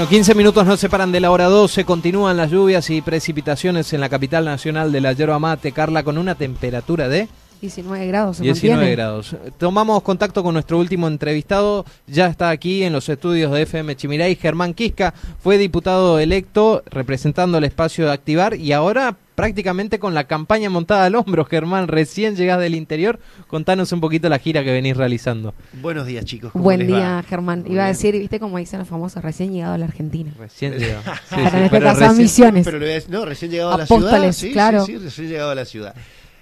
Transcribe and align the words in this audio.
Bueno, 0.00 0.08
15 0.08 0.34
minutos 0.34 0.64
nos 0.64 0.80
separan 0.80 1.12
de 1.12 1.20
la 1.20 1.30
hora 1.30 1.44
12. 1.44 1.84
Continúan 1.84 2.38
las 2.38 2.50
lluvias 2.50 2.88
y 2.88 3.02
precipitaciones 3.02 3.92
en 3.92 4.00
la 4.00 4.08
capital 4.08 4.46
nacional 4.46 4.92
de 4.92 5.02
la 5.02 5.12
yerba 5.12 5.38
mate, 5.38 5.72
Carla, 5.72 6.04
con 6.04 6.16
una 6.16 6.36
temperatura 6.36 7.06
de 7.10 7.28
19 7.60 8.06
grados. 8.06 8.36
Se 8.38 8.42
19 8.42 8.76
mantiene. 8.76 8.96
grados. 8.96 9.36
Tomamos 9.58 10.02
contacto 10.02 10.42
con 10.42 10.54
nuestro 10.54 10.78
último 10.78 11.08
entrevistado. 11.08 11.84
Ya 12.06 12.26
está 12.26 12.50
aquí 12.50 12.82
en 12.84 12.92
los 12.92 13.08
estudios 13.08 13.52
de 13.52 13.62
FM 13.62 13.96
Chimiray. 13.96 14.34
Germán 14.36 14.74
Quisca 14.74 15.12
fue 15.40 15.58
diputado 15.58 16.18
electo 16.18 16.82
representando 16.90 17.58
el 17.58 17.64
espacio 17.64 18.06
de 18.06 18.12
Activar 18.12 18.54
y 18.54 18.72
ahora 18.72 19.16
prácticamente 19.34 19.98
con 19.98 20.12
la 20.12 20.24
campaña 20.24 20.68
montada 20.68 21.06
al 21.06 21.14
hombro. 21.14 21.44
Germán, 21.46 21.88
recién 21.88 22.36
llegás 22.36 22.60
del 22.60 22.74
interior. 22.74 23.18
Contanos 23.46 23.90
un 23.92 24.00
poquito 24.00 24.28
la 24.28 24.38
gira 24.38 24.62
que 24.62 24.70
venís 24.72 24.96
realizando. 24.96 25.54
Buenos 25.80 26.06
días, 26.06 26.24
chicos. 26.26 26.52
¿cómo 26.52 26.64
Buen 26.64 26.80
les 26.80 26.88
día, 26.88 26.98
va? 27.16 27.22
Germán. 27.22 27.62
Muy 27.62 27.72
Iba 27.72 27.84
a 27.84 27.88
decir, 27.88 28.14
viste 28.18 28.38
como 28.38 28.58
dicen 28.58 28.78
los 28.80 28.88
famosos, 28.88 29.22
recién 29.22 29.52
llegado 29.52 29.74
a 29.74 29.78
la 29.78 29.86
Argentina. 29.86 30.32
Recién 30.38 30.72
llegó. 30.78 31.00
Sí, 31.02 31.34
sí, 31.34 31.40
en 31.40 31.46
este 31.46 31.68
pero 31.70 31.84
caso 31.86 32.04
a 32.04 32.08
recién- 32.08 32.16
Misiones. 32.22 32.64
Pero 32.66 32.78
no, 33.08 33.24
recién 33.24 33.50
llegado 33.50 33.72
a 33.72 33.78
la 33.78 33.86
ciudad. 33.86 34.32
Sí, 34.32 34.52
claro. 34.52 34.84
sí, 34.84 34.92
sí, 34.92 34.98
recién 34.98 35.28
llegado 35.28 35.50
a 35.50 35.54
la 35.54 35.64
ciudad. 35.64 35.94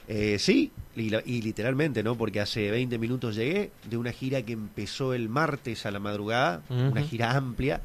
Eh, 0.09 0.37
sí, 0.41 0.73
y, 1.01 1.43
literalmente, 1.43 2.03
¿no? 2.03 2.17
Porque 2.17 2.41
hace 2.41 2.71
20 2.71 2.99
minutos 2.99 3.37
llegué 3.37 3.71
de 3.89 3.97
una 3.97 4.13
gira 4.13 4.43
que 4.43 4.53
empezó 4.53 5.15
el 5.15 5.29
martes 5.29 5.87
a 5.87 5.91
la 5.91 5.99
madrugada, 5.99 6.63
una 6.69 7.03
gira 7.03 7.37
amplia. 7.37 7.81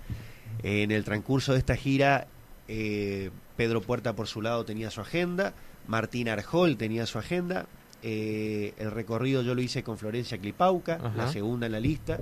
En 0.62 0.92
el 0.92 1.04
transcurso 1.04 1.54
de 1.54 1.60
esta 1.60 1.76
gira, 1.76 2.28
eh, 2.68 3.32
Pedro 3.58 3.82
Puerta 3.82 4.16
por 4.16 4.28
su 4.28 4.42
lado 4.42 4.64
tenía 4.66 4.90
su 4.90 5.02
agenda, 5.02 5.54
Martín 5.88 6.30
Arjol 6.30 6.78
tenía 6.78 7.06
su 7.06 7.20
agenda. 7.20 7.68
eh, 8.06 8.74
el 8.78 8.92
recorrido 8.92 9.44
yo 9.44 9.56
lo 9.56 9.62
hice 9.62 9.82
con 9.82 9.98
Florencia 9.98 10.38
Clipauca, 10.38 11.00
la 11.16 11.32
segunda 11.32 11.68
en 11.68 11.72
la 11.72 11.80
lista, 11.80 12.20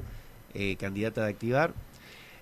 eh, 0.53 0.75
candidata 0.75 1.23
de 1.23 1.29
activar. 1.31 1.73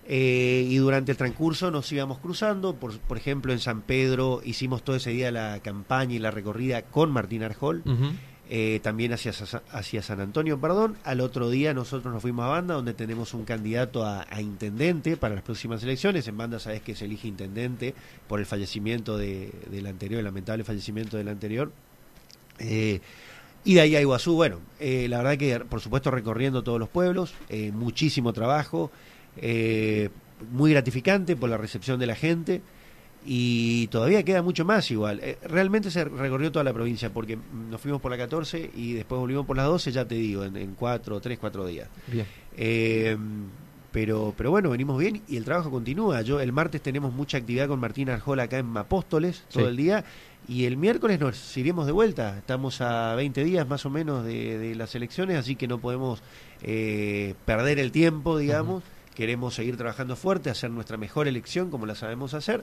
Eh, 0.06 0.66
y 0.68 0.76
durante 0.76 1.12
el 1.12 1.18
transcurso 1.18 1.70
nos 1.70 1.90
íbamos 1.92 2.18
cruzando, 2.18 2.74
por, 2.74 2.98
por 2.98 3.16
ejemplo 3.16 3.52
en 3.52 3.58
San 3.60 3.82
Pedro 3.82 4.40
hicimos 4.44 4.82
todo 4.82 4.96
ese 4.96 5.10
día 5.10 5.30
la 5.30 5.60
campaña 5.62 6.14
y 6.14 6.18
la 6.18 6.30
recorrida 6.30 6.82
con 6.82 7.10
Martín 7.12 7.42
Arjol. 7.42 7.82
Eh, 8.52 8.80
también 8.82 9.12
hacia, 9.12 9.32
hacia 9.70 10.02
San 10.02 10.20
Antonio, 10.20 10.60
perdón. 10.60 10.96
Al 11.04 11.20
otro 11.20 11.48
día 11.50 11.72
nosotros 11.72 12.12
nos 12.12 12.20
fuimos 12.20 12.44
a 12.44 12.48
Banda, 12.48 12.74
donde 12.74 12.94
tenemos 12.94 13.32
un 13.32 13.44
candidato 13.44 14.04
a, 14.04 14.26
a 14.28 14.40
intendente 14.42 15.16
para 15.16 15.36
las 15.36 15.44
próximas 15.44 15.80
elecciones. 15.84 16.26
En 16.26 16.36
Banda 16.36 16.58
sabes 16.58 16.82
que 16.82 16.96
se 16.96 17.04
elige 17.04 17.28
intendente 17.28 17.94
por 18.28 18.40
el 18.40 18.46
fallecimiento 18.46 19.16
de- 19.16 19.52
del 19.70 19.86
anterior, 19.86 20.18
el 20.18 20.24
lamentable 20.24 20.64
fallecimiento 20.64 21.16
del 21.16 21.28
anterior. 21.28 21.70
Eh, 22.58 23.00
y 23.64 23.74
de 23.74 23.80
ahí 23.82 23.94
a 23.94 24.00
Iguazú, 24.00 24.34
bueno, 24.34 24.58
eh, 24.80 25.06
la 25.08 25.18
verdad 25.18 25.38
que 25.38 25.60
por 25.60 25.80
supuesto 25.80 26.10
recorriendo 26.10 26.62
todos 26.62 26.80
los 26.80 26.88
pueblos, 26.88 27.34
eh, 27.50 27.70
muchísimo 27.72 28.32
trabajo, 28.32 28.90
eh, 29.36 30.08
muy 30.50 30.72
gratificante 30.72 31.36
por 31.36 31.50
la 31.50 31.56
recepción 31.56 32.00
de 32.00 32.06
la 32.06 32.16
gente 32.16 32.62
y 33.24 33.86
todavía 33.88 34.22
queda 34.22 34.42
mucho 34.42 34.64
más 34.64 34.90
igual. 34.90 35.20
Eh, 35.22 35.38
realmente 35.42 35.90
se 35.90 36.04
recorrió 36.04 36.50
toda 36.50 36.64
la 36.64 36.72
provincia 36.72 37.12
porque 37.12 37.38
nos 37.70 37.80
fuimos 37.80 38.00
por 38.00 38.10
la 38.10 38.16
14 38.18 38.70
y 38.74 38.94
después 38.94 39.20
volvimos 39.20 39.46
por 39.46 39.56
las 39.56 39.66
12, 39.66 39.92
ya 39.92 40.04
te 40.06 40.14
digo, 40.14 40.44
en, 40.44 40.56
en 40.56 40.74
4, 40.74 41.20
3, 41.20 41.38
4 41.38 41.66
días. 41.66 41.88
Bien. 42.06 42.26
Eh, 42.56 43.16
pero, 43.92 44.32
pero 44.36 44.50
bueno, 44.52 44.70
venimos 44.70 44.98
bien 44.98 45.20
y 45.28 45.36
el 45.36 45.44
trabajo 45.44 45.70
continúa. 45.70 46.22
Yo 46.22 46.40
el 46.40 46.52
martes 46.52 46.80
tenemos 46.80 47.12
mucha 47.12 47.38
actividad 47.38 47.66
con 47.68 47.80
Martín 47.80 48.08
Arjol 48.08 48.38
acá 48.40 48.58
en 48.58 48.76
Apóstoles 48.76 49.44
todo 49.50 49.64
Sí. 49.64 49.68
el 49.70 49.76
día 49.76 50.04
y 50.48 50.64
el 50.64 50.76
miércoles 50.76 51.18
nos 51.20 51.56
iremos 51.56 51.86
de 51.86 51.92
vuelta. 51.92 52.38
Estamos 52.38 52.80
a 52.80 53.14
20 53.16 53.42
días 53.44 53.66
más 53.68 53.84
o 53.86 53.90
menos 53.90 54.24
de, 54.24 54.58
de 54.58 54.74
las 54.76 54.94
elecciones, 54.94 55.36
así 55.38 55.56
que 55.56 55.66
no 55.66 55.78
podemos 55.78 56.22
eh, 56.62 57.34
perder 57.44 57.78
el 57.80 57.90
tiempo, 57.92 58.38
digamos. 58.38 58.84
Queremos 59.14 59.54
seguir 59.54 59.76
trabajando 59.76 60.14
fuerte, 60.16 60.50
hacer 60.50 60.70
nuestra 60.70 60.96
mejor 60.96 61.26
elección 61.26 61.68
como 61.70 61.84
la 61.84 61.94
sabemos 61.96 62.32
hacer. 62.32 62.62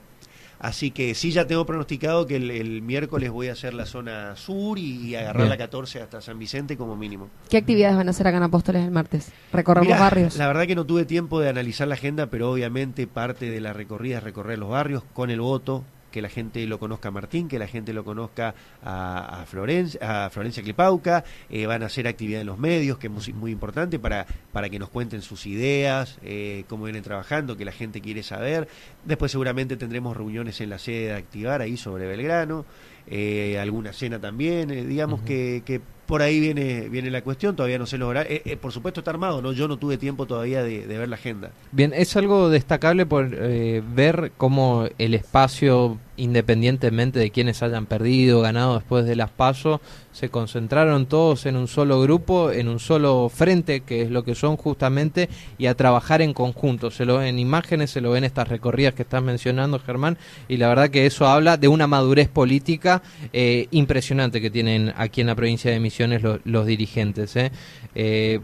Así 0.59 0.91
que 0.91 1.13
sí, 1.13 1.31
ya 1.31 1.45
tengo 1.45 1.65
pronosticado 1.65 2.25
que 2.25 2.37
el, 2.37 2.49
el 2.49 2.81
miércoles 2.81 3.29
voy 3.29 3.49
a 3.49 3.51
hacer 3.51 3.73
la 3.73 3.85
zona 3.85 4.35
sur 4.35 4.79
y, 4.79 5.07
y 5.07 5.15
agarrar 5.15 5.43
Bien. 5.43 5.49
la 5.49 5.57
14 5.57 6.01
hasta 6.01 6.21
San 6.21 6.39
Vicente 6.39 6.77
como 6.77 6.95
mínimo. 6.95 7.29
¿Qué 7.49 7.57
actividades 7.57 7.95
van 7.95 8.07
a 8.07 8.11
hacer 8.11 8.27
acá 8.27 8.37
en 8.37 8.43
Apóstoles 8.43 8.83
el 8.83 8.91
martes? 8.91 9.31
Recorrer 9.53 9.83
Mirá, 9.83 9.95
los 9.95 10.01
barrios. 10.01 10.35
La 10.37 10.47
verdad 10.47 10.65
que 10.65 10.75
no 10.75 10.85
tuve 10.85 11.05
tiempo 11.05 11.39
de 11.39 11.49
analizar 11.49 11.87
la 11.87 11.93
agenda, 11.95 12.27
pero 12.27 12.51
obviamente 12.51 13.05
parte 13.07 13.49
de 13.51 13.61
la 13.61 13.73
recorrida 13.73 14.17
es 14.17 14.23
recorrer 14.23 14.57
los 14.57 14.69
barrios 14.69 15.03
con 15.13 15.29
el 15.29 15.41
voto, 15.41 15.83
que 16.11 16.21
la 16.21 16.29
gente 16.29 16.65
lo 16.65 16.79
conozca 16.79 17.09
a 17.09 17.11
Martín, 17.11 17.47
que 17.47 17.59
la 17.59 17.67
gente 17.67 17.93
lo 17.93 18.03
conozca 18.03 18.55
a, 18.83 19.41
a 19.41 19.45
Florencia, 19.45 20.25
a 20.25 20.29
Florencia 20.29 20.63
Clipauca, 20.63 21.23
eh, 21.49 21.65
van 21.65 21.83
a 21.83 21.87
hacer 21.87 22.07
actividad 22.07 22.41
en 22.41 22.47
los 22.47 22.57
medios, 22.57 22.97
que 22.97 23.07
es 23.07 23.13
muy, 23.13 23.33
muy 23.33 23.51
importante 23.51 23.99
para, 23.99 24.25
para 24.51 24.69
que 24.69 24.79
nos 24.79 24.89
cuenten 24.89 25.21
sus 25.21 25.45
ideas, 25.45 26.17
eh, 26.23 26.63
cómo 26.67 26.85
vienen 26.85 27.03
trabajando, 27.03 27.57
que 27.57 27.65
la 27.65 27.71
gente 27.71 28.01
quiere 28.01 28.23
saber. 28.23 28.67
Después 29.05 29.31
seguramente 29.31 29.77
tendremos 29.77 30.15
reuniones 30.15 30.61
en 30.61 30.69
la 30.69 30.79
sede 30.79 31.07
de 31.07 31.13
Activar, 31.13 31.61
ahí 31.61 31.77
sobre 31.77 32.07
Belgrano, 32.07 32.65
eh, 33.07 33.57
alguna 33.59 33.93
cena 33.93 34.19
también, 34.19 34.69
digamos 34.87 35.21
que, 35.21 35.63
que 35.65 35.81
por 36.07 36.21
ahí 36.21 36.39
viene, 36.39 36.87
viene 36.89 37.11
la 37.11 37.21
cuestión, 37.21 37.55
todavía 37.55 37.77
no 37.77 37.85
sé 37.85 37.97
los 37.97 38.09
horarios. 38.09 38.33
Eh, 38.33 38.41
eh, 38.45 38.57
por 38.57 38.71
supuesto 38.71 39.01
está 39.01 39.11
armado, 39.11 39.41
¿no? 39.41 39.51
Yo 39.51 39.67
no 39.67 39.77
tuve 39.77 39.97
tiempo 39.97 40.25
todavía 40.25 40.63
de, 40.63 40.87
ver 40.87 41.09
la 41.09 41.17
agenda. 41.17 41.51
Bien, 41.71 41.93
es 41.93 42.15
algo 42.15 42.49
destacable 42.49 43.05
por 43.05 43.29
eh, 43.33 43.83
ver 43.93 44.31
cómo 44.37 44.87
el 44.97 45.13
espacio, 45.13 45.99
independientemente 46.15 47.19
de 47.19 47.29
quienes 47.29 47.61
hayan 47.61 47.85
perdido, 47.85 48.41
ganado 48.41 48.75
después 48.75 49.05
de 49.05 49.17
las 49.17 49.29
pasos, 49.29 49.81
se 50.13 50.29
concentraron 50.29 51.05
todos 51.05 51.45
en 51.45 51.57
un 51.57 51.67
solo 51.67 52.01
grupo, 52.01 52.51
en 52.51 52.69
un 52.69 52.79
solo 52.79 53.29
frente, 53.29 53.81
que 53.81 54.01
es 54.01 54.09
lo 54.09 54.23
que 54.23 54.33
son 54.33 54.57
justamente, 54.57 55.29
y 55.59 55.67
a 55.67 55.75
trabajar 55.75 56.21
en 56.23 56.33
conjunto. 56.33 56.89
Se 56.89 57.05
lo 57.05 57.17
ven 57.17 57.27
en 57.27 57.39
imágenes, 57.39 57.91
se 57.91 58.01
lo 58.01 58.11
ven 58.11 58.23
en 58.23 58.23
estas 58.23 58.47
recorridas 58.47 58.95
que 58.95 59.03
estás 59.03 59.21
mencionando, 59.21 59.77
Germán, 59.77 60.17
y 60.47 60.57
la 60.57 60.69
verdad 60.69 60.89
que 60.89 61.05
eso 61.05 61.27
habla 61.27 61.57
de 61.57 61.67
una 61.67 61.85
madurez 61.85 62.29
política 62.29 63.03
eh, 63.33 63.67
impresionante 63.71 64.41
que 64.41 64.49
tienen 64.49 64.93
aquí 64.97 65.21
en 65.21 65.27
la 65.27 65.35
provincia 65.35 65.69
de 65.69 65.79
Misiones 65.79 65.96
lo- 66.05 66.39
los 66.43 66.65
dirigentes. 66.65 67.35
¿eh? 67.35 67.51
Eh, 67.95 68.39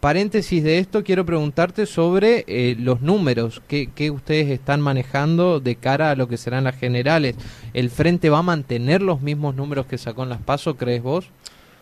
paréntesis 0.00 0.62
de 0.62 0.78
esto, 0.78 1.02
quiero 1.02 1.24
preguntarte 1.24 1.86
sobre 1.86 2.44
eh, 2.46 2.76
los 2.78 3.00
números 3.00 3.62
que, 3.66 4.10
ustedes 4.10 4.48
están 4.50 4.80
manejando 4.80 5.60
de 5.60 5.76
cara 5.76 6.10
a 6.10 6.16
lo 6.16 6.28
que 6.28 6.36
serán 6.36 6.64
las 6.64 6.76
generales. 6.76 7.36
¿El 7.72 7.90
Frente 7.90 8.28
va 8.30 8.38
a 8.38 8.42
mantener 8.42 9.02
los 9.02 9.20
mismos 9.22 9.54
números 9.54 9.86
que 9.86 9.98
sacó 9.98 10.22
en 10.24 10.28
las 10.28 10.42
PASO, 10.42 10.76
crees 10.76 11.02
vos? 11.02 11.30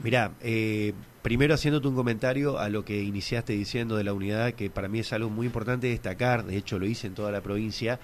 Mirá, 0.02 0.32
primero 1.22 1.54
haciéndote 1.54 1.88
un 1.88 1.94
comentario 1.94 2.58
a 2.58 2.68
lo 2.68 2.84
que 2.84 3.02
iniciaste 3.02 3.52
diciendo 3.54 3.96
de 3.96 4.04
la 4.04 4.12
unidad, 4.12 4.52
que 4.52 4.70
para 4.70 4.88
mí 4.88 4.98
es 5.00 5.12
algo 5.12 5.30
muy 5.30 5.46
importante 5.46 5.86
destacar, 5.88 6.44
de 6.44 6.56
hecho 6.56 6.78
lo 6.78 6.86
hice 6.86 7.06
en 7.06 7.14
toda 7.14 7.32
la 7.32 7.40
provincia, 7.40 7.98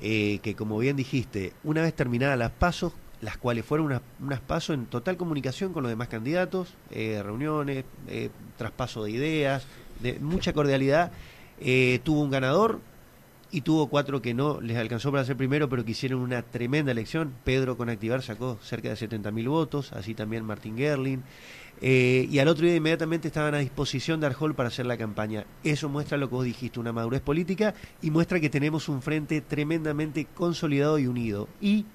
que 0.00 0.54
como 0.56 0.78
bien 0.78 0.96
dijiste, 0.96 1.52
una 1.64 1.82
vez 1.82 1.94
terminadas 1.94 2.38
las 2.38 2.50
pasos, 2.50 2.92
las 3.20 3.36
cuales 3.36 3.64
fueron 3.64 4.00
unas, 4.20 4.40
pasos 4.40 4.74
en 4.74 4.86
total 4.86 5.16
comunicación 5.16 5.72
con 5.72 5.82
los 5.82 5.90
demás 5.90 6.08
candidatos, 6.08 6.74
eh, 6.90 7.20
reuniones, 7.22 7.84
eh, 8.08 8.30
traspaso 8.56 9.04
de 9.04 9.10
ideas, 9.10 9.66
de 10.00 10.18
mucha 10.20 10.52
cordialidad, 10.52 11.10
eh, 11.60 12.00
tuvo 12.04 12.22
un 12.22 12.30
ganador 12.30 12.80
y 13.50 13.62
tuvo 13.62 13.88
cuatro 13.88 14.22
que 14.22 14.34
no 14.34 14.60
les 14.60 14.76
alcanzó 14.76 15.10
para 15.10 15.24
ser 15.24 15.36
primero, 15.36 15.68
pero 15.68 15.84
que 15.84 15.92
hicieron 15.92 16.20
una 16.20 16.42
tremenda 16.42 16.92
elección. 16.92 17.32
Pedro 17.44 17.76
con 17.76 17.88
Activar 17.88 18.22
sacó 18.22 18.58
cerca 18.62 18.90
de 18.90 18.94
70.000 18.94 19.48
votos, 19.48 19.92
así 19.92 20.14
también 20.14 20.44
Martín 20.44 20.76
Gerling. 20.76 21.22
Y 21.80 22.38
al 22.40 22.48
otro 22.48 22.66
día 22.66 22.76
inmediatamente 22.76 23.28
estaban 23.28 23.54
a 23.54 23.58
disposición 23.58 24.20
de 24.20 24.26
Arjol 24.26 24.54
para 24.54 24.68
hacer 24.68 24.84
la 24.84 24.98
campaña. 24.98 25.46
Eso 25.64 25.88
muestra 25.88 26.18
lo 26.18 26.28
que 26.28 26.34
vos 26.34 26.44
dijiste, 26.44 26.78
una 26.78 26.92
madurez 26.92 27.22
política 27.22 27.74
y 28.02 28.10
muestra 28.10 28.38
que 28.38 28.50
tenemos 28.50 28.88
un 28.88 29.00
frente 29.00 29.40
tremendamente 29.40 30.26
consolidado 30.34 30.98
y 30.98 31.06
unido. 31.06 31.48
Y 31.60 31.86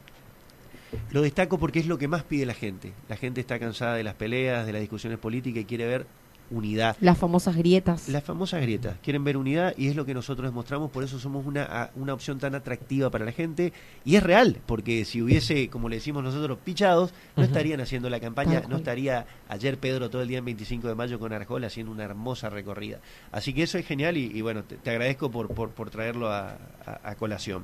lo 1.12 1.22
destaco 1.22 1.58
porque 1.58 1.80
es 1.80 1.88
lo 1.88 1.98
que 1.98 2.08
más 2.08 2.24
pide 2.24 2.46
la 2.46 2.54
gente. 2.54 2.94
La 3.10 3.18
gente 3.18 3.42
está 3.42 3.60
cansada 3.60 3.96
de 3.96 4.04
las 4.04 4.16
peleas, 4.16 4.66
de 4.66 4.74
las 4.74 4.82
discusiones 4.82 5.20
políticas 5.20 5.62
y 5.62 5.66
quiere 5.66 5.86
ver 5.86 6.06
unidad. 6.52 6.96
Las 7.02 7.18
famosas 7.18 7.56
grietas. 7.56 8.10
Las 8.10 8.24
famosas 8.24 8.62
grietas, 8.62 8.98
quieren 9.02 9.24
ver 9.24 9.38
unidad 9.38 9.74
y 9.78 9.88
es 9.88 9.96
lo 9.96 10.06
que 10.06 10.14
nosotros 10.14 10.48
demostramos, 10.50 10.92
por 10.92 11.04
eso 11.04 11.18
somos 11.20 11.46
una, 11.46 11.90
una 11.96 12.14
opción 12.14 12.38
tan 12.40 12.54
atractiva 12.56 13.10
para 13.10 13.26
la 13.26 13.32
gente 13.32 13.74
y 14.06 14.16
es 14.16 14.24
real, 14.24 14.58
porque 14.66 15.06
si 15.06 15.22
hubiese, 15.22 15.70
como 15.70 15.90
le 15.90 15.96
decimos 15.96 16.24
nosotros, 16.24 16.60
pichados, 16.64 17.14
no 17.36 17.44
estarían 17.44 17.82
haciendo 17.82 18.10
la 18.10 18.20
campaña, 18.20 18.54
Tal 18.54 18.64
no 18.64 18.68
cual. 18.70 18.80
estaría 18.82 19.26
ayer 19.50 19.78
Pedro 19.80 20.10
todo 20.10 20.22
el 20.22 20.28
día 20.28 20.38
en 20.40 20.46
25 20.46 20.88
de 20.88 20.96
mayo 20.96 21.18
con 21.20 21.34
Arjol 21.34 21.64
haciendo 21.64 21.92
una 21.92 22.04
hermosa 22.04 22.50
recorrida. 22.50 23.00
Así 23.32 23.54
que 23.54 23.64
eso 23.64 23.78
es 23.78 23.86
genial 23.86 24.18
y, 24.18 24.26
y 24.26 24.42
bueno, 24.42 24.64
te, 24.64 24.76
te 24.78 24.90
agradezco 24.92 25.32
por, 25.32 25.48
por, 25.54 25.70
por 25.72 25.90
traerlo 25.90 26.30
a, 26.32 26.52
a- 26.86 27.00
a 27.04 27.16
colación. 27.16 27.64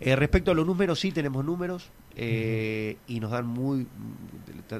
Eh, 0.00 0.16
respecto 0.16 0.50
a 0.50 0.54
los 0.54 0.66
números, 0.66 0.98
sí 1.00 1.12
tenemos 1.12 1.44
números 1.44 1.90
eh, 2.16 2.96
y 3.06 3.20
nos 3.20 3.30
dan 3.30 3.46
muy, 3.46 3.86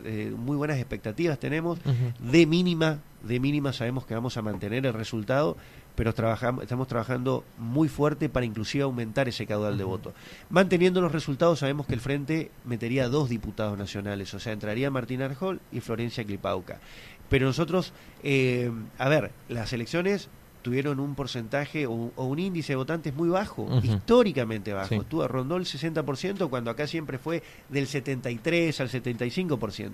eh, 0.05 0.33
muy 0.37 0.57
buenas 0.57 0.79
expectativas, 0.79 1.39
tenemos 1.39 1.79
de 2.21 2.47
mínima, 2.47 2.99
de 3.23 3.41
mínima 3.41 3.73
sabemos 3.73 4.07
que 4.07 4.15
vamos 4.15 4.37
a 4.37 4.43
mantener 4.43 4.87
el 4.87 4.93
resultado, 4.93 5.57
pero 5.95 6.15
trabajamos, 6.15 6.63
estamos 6.63 6.89
trabajando 6.89 7.45
muy 7.59 7.89
fuerte 7.89 8.29
para 8.29 8.47
inclusive 8.47 8.85
aumentar 8.85 9.29
ese 9.29 9.47
caudal 9.47 9.79
de 9.79 9.85
voto. 9.85 10.13
Manteniendo 10.51 11.01
los 11.01 11.13
resultados, 11.13 11.61
sabemos 11.61 11.87
que 11.87 11.95
el 11.95 12.01
Frente 12.01 12.51
metería 12.65 13.09
dos 13.09 13.29
diputados 13.29 13.79
nacionales, 13.79 14.33
o 14.35 14.41
sea, 14.41 14.53
entraría 14.53 14.91
Martín 14.91 15.23
Arjol 15.23 15.61
y 15.71 15.81
Florencia 15.81 16.25
Clipauca. 16.25 16.81
Pero 17.29 17.47
nosotros, 17.47 17.93
eh, 18.23 18.71
a 18.99 19.09
ver, 19.09 19.31
las 19.49 19.73
elecciones 19.73 20.29
tuvieron 20.63 21.01
un 21.01 21.15
porcentaje 21.15 21.87
o, 21.87 21.91
un- 21.91 22.13
o 22.17 22.25
un 22.25 22.39
índice 22.39 22.73
de 22.73 22.77
votantes 22.77 23.15
muy 23.15 23.29
bajo, 23.29 23.69
históricamente 23.83 24.73
bajo. 24.73 24.89
Sí. 24.89 24.95
Estuvo, 24.97 25.27
rondó 25.29 25.57
el 25.57 25.65
60% 25.65 26.49
cuando 26.49 26.71
acá 26.71 26.87
siempre 26.87 27.19
fue 27.19 27.43
del 27.69 27.87
73 27.87 28.81
al 28.81 28.89
75%. 28.89 29.91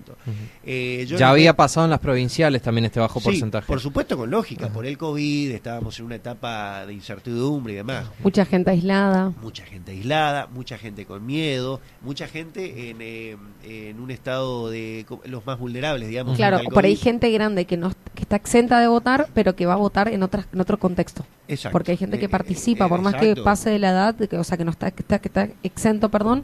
Eh, 0.63 1.05
yo 1.07 1.17
Ya 1.17 1.27
no- 1.27 1.31
había 1.33 1.55
pasado 1.55 1.85
en 1.85 1.91
las 1.91 1.99
provinciales 1.99 2.61
también 2.61 2.85
este 2.85 2.99
bajo 2.99 3.19
Sí, 3.19 3.25
porcentaje. 3.25 3.67
por 3.67 3.79
supuesto 3.79 4.17
con 4.17 4.29
lógica, 4.29 4.69
por 4.69 4.85
el 4.85 4.97
COVID, 4.97 5.51
estábamos 5.51 5.99
en 5.99 6.05
una 6.05 6.15
etapa 6.15 6.85
de 6.85 6.93
incertidumbre 6.93 7.73
y 7.73 7.75
demás. 7.77 8.05
Mucha 8.23 8.45
gente 8.45 8.71
aislada. 8.71 9.31
Mucha 9.41 9.65
gente 9.65 9.91
aislada, 9.91 10.47
mucha 10.47 10.77
gente 10.77 11.05
con 11.05 11.25
miedo, 11.25 11.79
mucha 12.01 12.27
gente 12.27 12.89
en, 12.89 12.97
eh, 13.01 13.37
en 13.63 13.99
un 13.99 14.11
estado 14.11 14.69
de 14.69 15.05
los 15.25 15.45
más 15.45 15.57
vulnerables, 15.59 16.09
digamos. 16.09 16.35
Claro, 16.37 16.59
por 16.71 16.85
ahí 16.85 16.95
gente 16.95 17.31
grande 17.31 17.65
que 17.65 17.77
no 17.77 17.91
que 18.15 18.23
está 18.23 18.35
exenta 18.35 18.79
de 18.79 18.87
votar, 18.87 19.27
pero 19.33 19.55
que 19.55 19.65
va 19.65 19.73
a 19.73 19.77
votar 19.77 20.09
en 20.09 20.23
otras 20.23 20.47
en 20.59 20.61
otro 20.61 20.77
contexto. 20.77 21.25
Exacto. 21.47 21.71
Porque 21.73 21.91
hay 21.91 21.97
gente 21.97 22.19
que 22.19 22.25
Eh, 22.25 22.29
participa, 22.29 22.85
eh, 22.85 22.89
por 22.89 23.01
más 23.01 23.15
que 23.15 23.35
pase 23.37 23.69
de 23.69 23.79
la 23.79 23.89
edad, 23.91 24.13
de 24.13 24.27
que, 24.27 24.37
o 24.37 24.43
sea, 24.43 24.57
que 24.57 24.65
no 24.65 24.71
está 24.71 24.91
que 24.91 25.01
está, 25.01 25.19
que 25.19 25.29
está 25.29 25.47
exento, 25.63 26.09
perdón, 26.09 26.43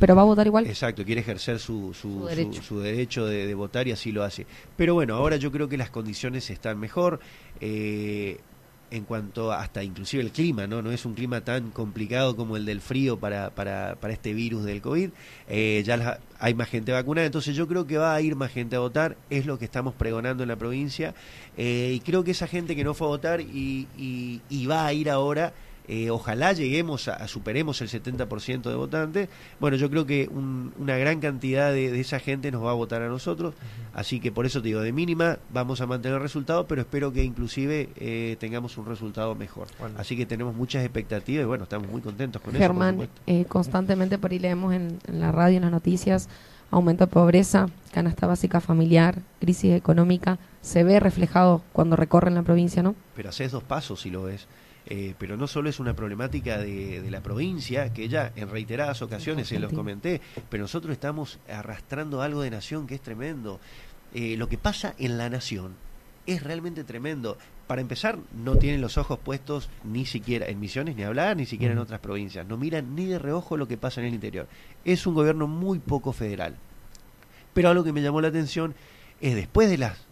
pero 0.00 0.14
va 0.16 0.22
a 0.22 0.24
votar 0.24 0.46
igual. 0.46 0.66
Exacto, 0.66 1.04
quiere 1.04 1.20
ejercer 1.22 1.58
su, 1.58 1.94
su, 1.94 1.94
Su 1.94 2.18
su- 2.20 2.26
derecho. 2.26 2.62
su 2.62 2.80
derecho 2.80 3.24
de, 3.26 3.46
de 3.46 3.54
votar 3.54 3.86
y 3.88 3.92
así 3.92 4.12
lo 4.12 4.24
hace. 4.24 4.46
Pero 4.76 4.94
bueno, 4.94 5.14
ahora 5.14 5.36
yo 5.36 5.50
creo 5.52 5.68
que 5.68 5.76
las 5.78 5.90
condiciones 5.90 6.50
están 6.50 6.78
mejor. 6.78 7.20
eh, 7.60 8.38
en 8.90 9.04
cuanto 9.04 9.52
hasta 9.52 9.82
inclusive 9.82 10.22
el 10.22 10.30
clima, 10.30 10.66
¿no? 10.66 10.80
No 10.82 10.90
es 10.92 11.04
un 11.04 11.14
clima 11.14 11.40
tan 11.40 11.70
complicado 11.70 12.36
como 12.36 12.56
el 12.56 12.64
del 12.64 12.80
frío 12.80 13.18
para, 13.18 13.50
para, 13.50 13.96
para 14.00 14.12
este 14.12 14.32
virus 14.32 14.64
del 14.64 14.80
COVID. 14.80 15.10
Eh, 15.48 15.82
ya 15.84 16.18
hay 16.38 16.54
más 16.54 16.68
gente 16.68 16.92
vacunada, 16.92 17.26
entonces 17.26 17.56
yo 17.56 17.66
creo 17.66 17.86
que 17.86 17.98
va 17.98 18.14
a 18.14 18.20
ir 18.20 18.36
más 18.36 18.50
gente 18.52 18.76
a 18.76 18.80
votar, 18.80 19.16
es 19.30 19.46
lo 19.46 19.58
que 19.58 19.64
estamos 19.64 19.94
pregonando 19.94 20.42
en 20.44 20.48
la 20.48 20.56
provincia. 20.56 21.14
Eh, 21.56 21.92
y 21.96 22.00
creo 22.00 22.22
que 22.24 22.30
esa 22.30 22.46
gente 22.46 22.76
que 22.76 22.84
no 22.84 22.94
fue 22.94 23.06
a 23.06 23.10
votar 23.10 23.40
y, 23.40 23.88
y- 23.98 24.40
y 24.48 24.66
va 24.66 24.86
a 24.86 24.92
ir 24.92 25.10
ahora, 25.10 25.52
eh, 25.88 26.10
ojalá 26.10 26.52
lleguemos 26.52 27.08
a, 27.08 27.14
a 27.14 27.28
superemos 27.28 27.80
el 27.80 27.88
70% 27.88 28.62
de 28.62 28.74
votantes. 28.74 29.28
Bueno, 29.60 29.76
yo 29.76 29.88
creo 29.90 30.04
que 30.06 30.28
un- 30.30 30.72
una 30.78 30.96
gran 30.96 31.20
cantidad 31.20 31.72
de, 31.72 31.90
de 31.92 32.00
esa 32.00 32.18
gente 32.18 32.50
nos 32.50 32.64
va 32.64 32.70
a 32.70 32.74
votar 32.74 33.02
a 33.02 33.08
nosotros, 33.08 33.54
así 33.94 34.18
que 34.20 34.32
por 34.32 34.46
eso 34.46 34.60
te 34.62 34.68
digo, 34.68 34.80
de 34.80 34.92
mínima 34.92 35.38
vamos 35.52 35.80
a 35.80 35.86
mantener 35.86 36.16
el 36.16 36.22
resultado, 36.22 36.66
pero 36.66 36.80
espero 36.82 37.12
que 37.12 37.22
inclusive 37.22 37.90
eh, 37.96 38.36
tengamos 38.40 38.76
un 38.78 38.86
resultado 38.86 39.34
mejor. 39.34 39.68
Bueno. 39.78 39.94
Así 39.98 40.16
que 40.16 40.26
tenemos 40.26 40.54
muchas 40.54 40.82
expectativas 40.84 41.42
y 41.44 41.46
bueno, 41.46 41.64
estamos 41.64 41.88
muy 41.88 42.00
contentos 42.00 42.42
con 42.42 42.50
eso. 42.54 42.58
Germán, 42.62 42.96
por 42.96 43.06
supuesto. 43.06 43.22
eh, 43.32 43.44
constantemente 43.46 44.18
por 44.18 44.30
ahí 44.32 44.38
leemos 44.38 44.74
en, 44.74 44.98
en 45.06 45.20
la 45.20 45.32
radio, 45.32 45.56
en 45.56 45.62
las 45.62 45.70
noticias, 45.72 46.28
aumento 46.70 47.06
de 47.06 47.12
pobreza, 47.12 47.68
canasta 47.92 48.26
básica 48.26 48.60
familiar, 48.60 49.20
crisis 49.40 49.72
económica, 49.72 50.38
se 50.62 50.82
ve 50.82 50.98
reflejado 50.98 51.62
cuando 51.72 51.94
recorren 51.94 52.34
la 52.34 52.42
provincia, 52.42 52.82
¿no? 52.82 52.96
pero 53.14 53.28
haces 53.28 53.52
dos 53.52 53.62
pasos 53.62 54.00
si 54.00 54.10
lo 54.10 54.24
ves. 54.24 54.46
Eh, 54.88 55.14
pero 55.18 55.36
no 55.36 55.48
solo 55.48 55.68
es 55.68 55.80
una 55.80 55.94
problemática 55.94 56.58
de, 56.58 57.02
de 57.02 57.10
la 57.10 57.20
provincia, 57.20 57.92
que 57.92 58.08
ya 58.08 58.32
en 58.36 58.48
reiteradas 58.48 59.02
ocasiones 59.02 59.48
se 59.48 59.58
los 59.58 59.72
comenté, 59.72 60.20
pero 60.48 60.62
nosotros 60.62 60.92
estamos 60.92 61.40
arrastrando 61.48 62.22
algo 62.22 62.42
de 62.42 62.50
nación 62.50 62.86
que 62.86 62.94
es 62.94 63.00
tremendo. 63.00 63.58
Eh, 64.14 64.36
lo 64.36 64.48
que 64.48 64.58
pasa 64.58 64.94
en 64.98 65.18
la 65.18 65.28
nación 65.28 65.74
es 66.24 66.42
realmente 66.42 66.84
tremendo. 66.84 67.36
Para 67.66 67.80
empezar, 67.80 68.18
no 68.32 68.56
tienen 68.56 68.80
los 68.80 68.96
ojos 68.96 69.18
puestos 69.18 69.68
ni 69.82 70.06
siquiera 70.06 70.46
en 70.46 70.60
Misiones 70.60 70.94
ni 70.94 71.02
hablar, 71.02 71.36
ni 71.36 71.46
siquiera 71.46 71.72
en 71.72 71.80
otras 71.80 72.00
provincias. 72.00 72.46
No 72.46 72.56
miran 72.56 72.94
ni 72.94 73.06
de 73.06 73.18
reojo 73.18 73.56
lo 73.56 73.66
que 73.66 73.76
pasa 73.76 74.00
en 74.00 74.06
el 74.06 74.14
interior. 74.14 74.46
Es 74.84 75.06
un 75.06 75.14
gobierno 75.14 75.48
muy 75.48 75.80
poco 75.80 76.12
federal. 76.12 76.56
Pero 77.54 77.70
algo 77.70 77.82
que 77.82 77.92
me 77.92 78.02
llamó 78.02 78.20
la 78.20 78.28
atención 78.28 78.74
es 79.20 79.34
después 79.34 79.68
de 79.68 79.78
las 79.78 80.05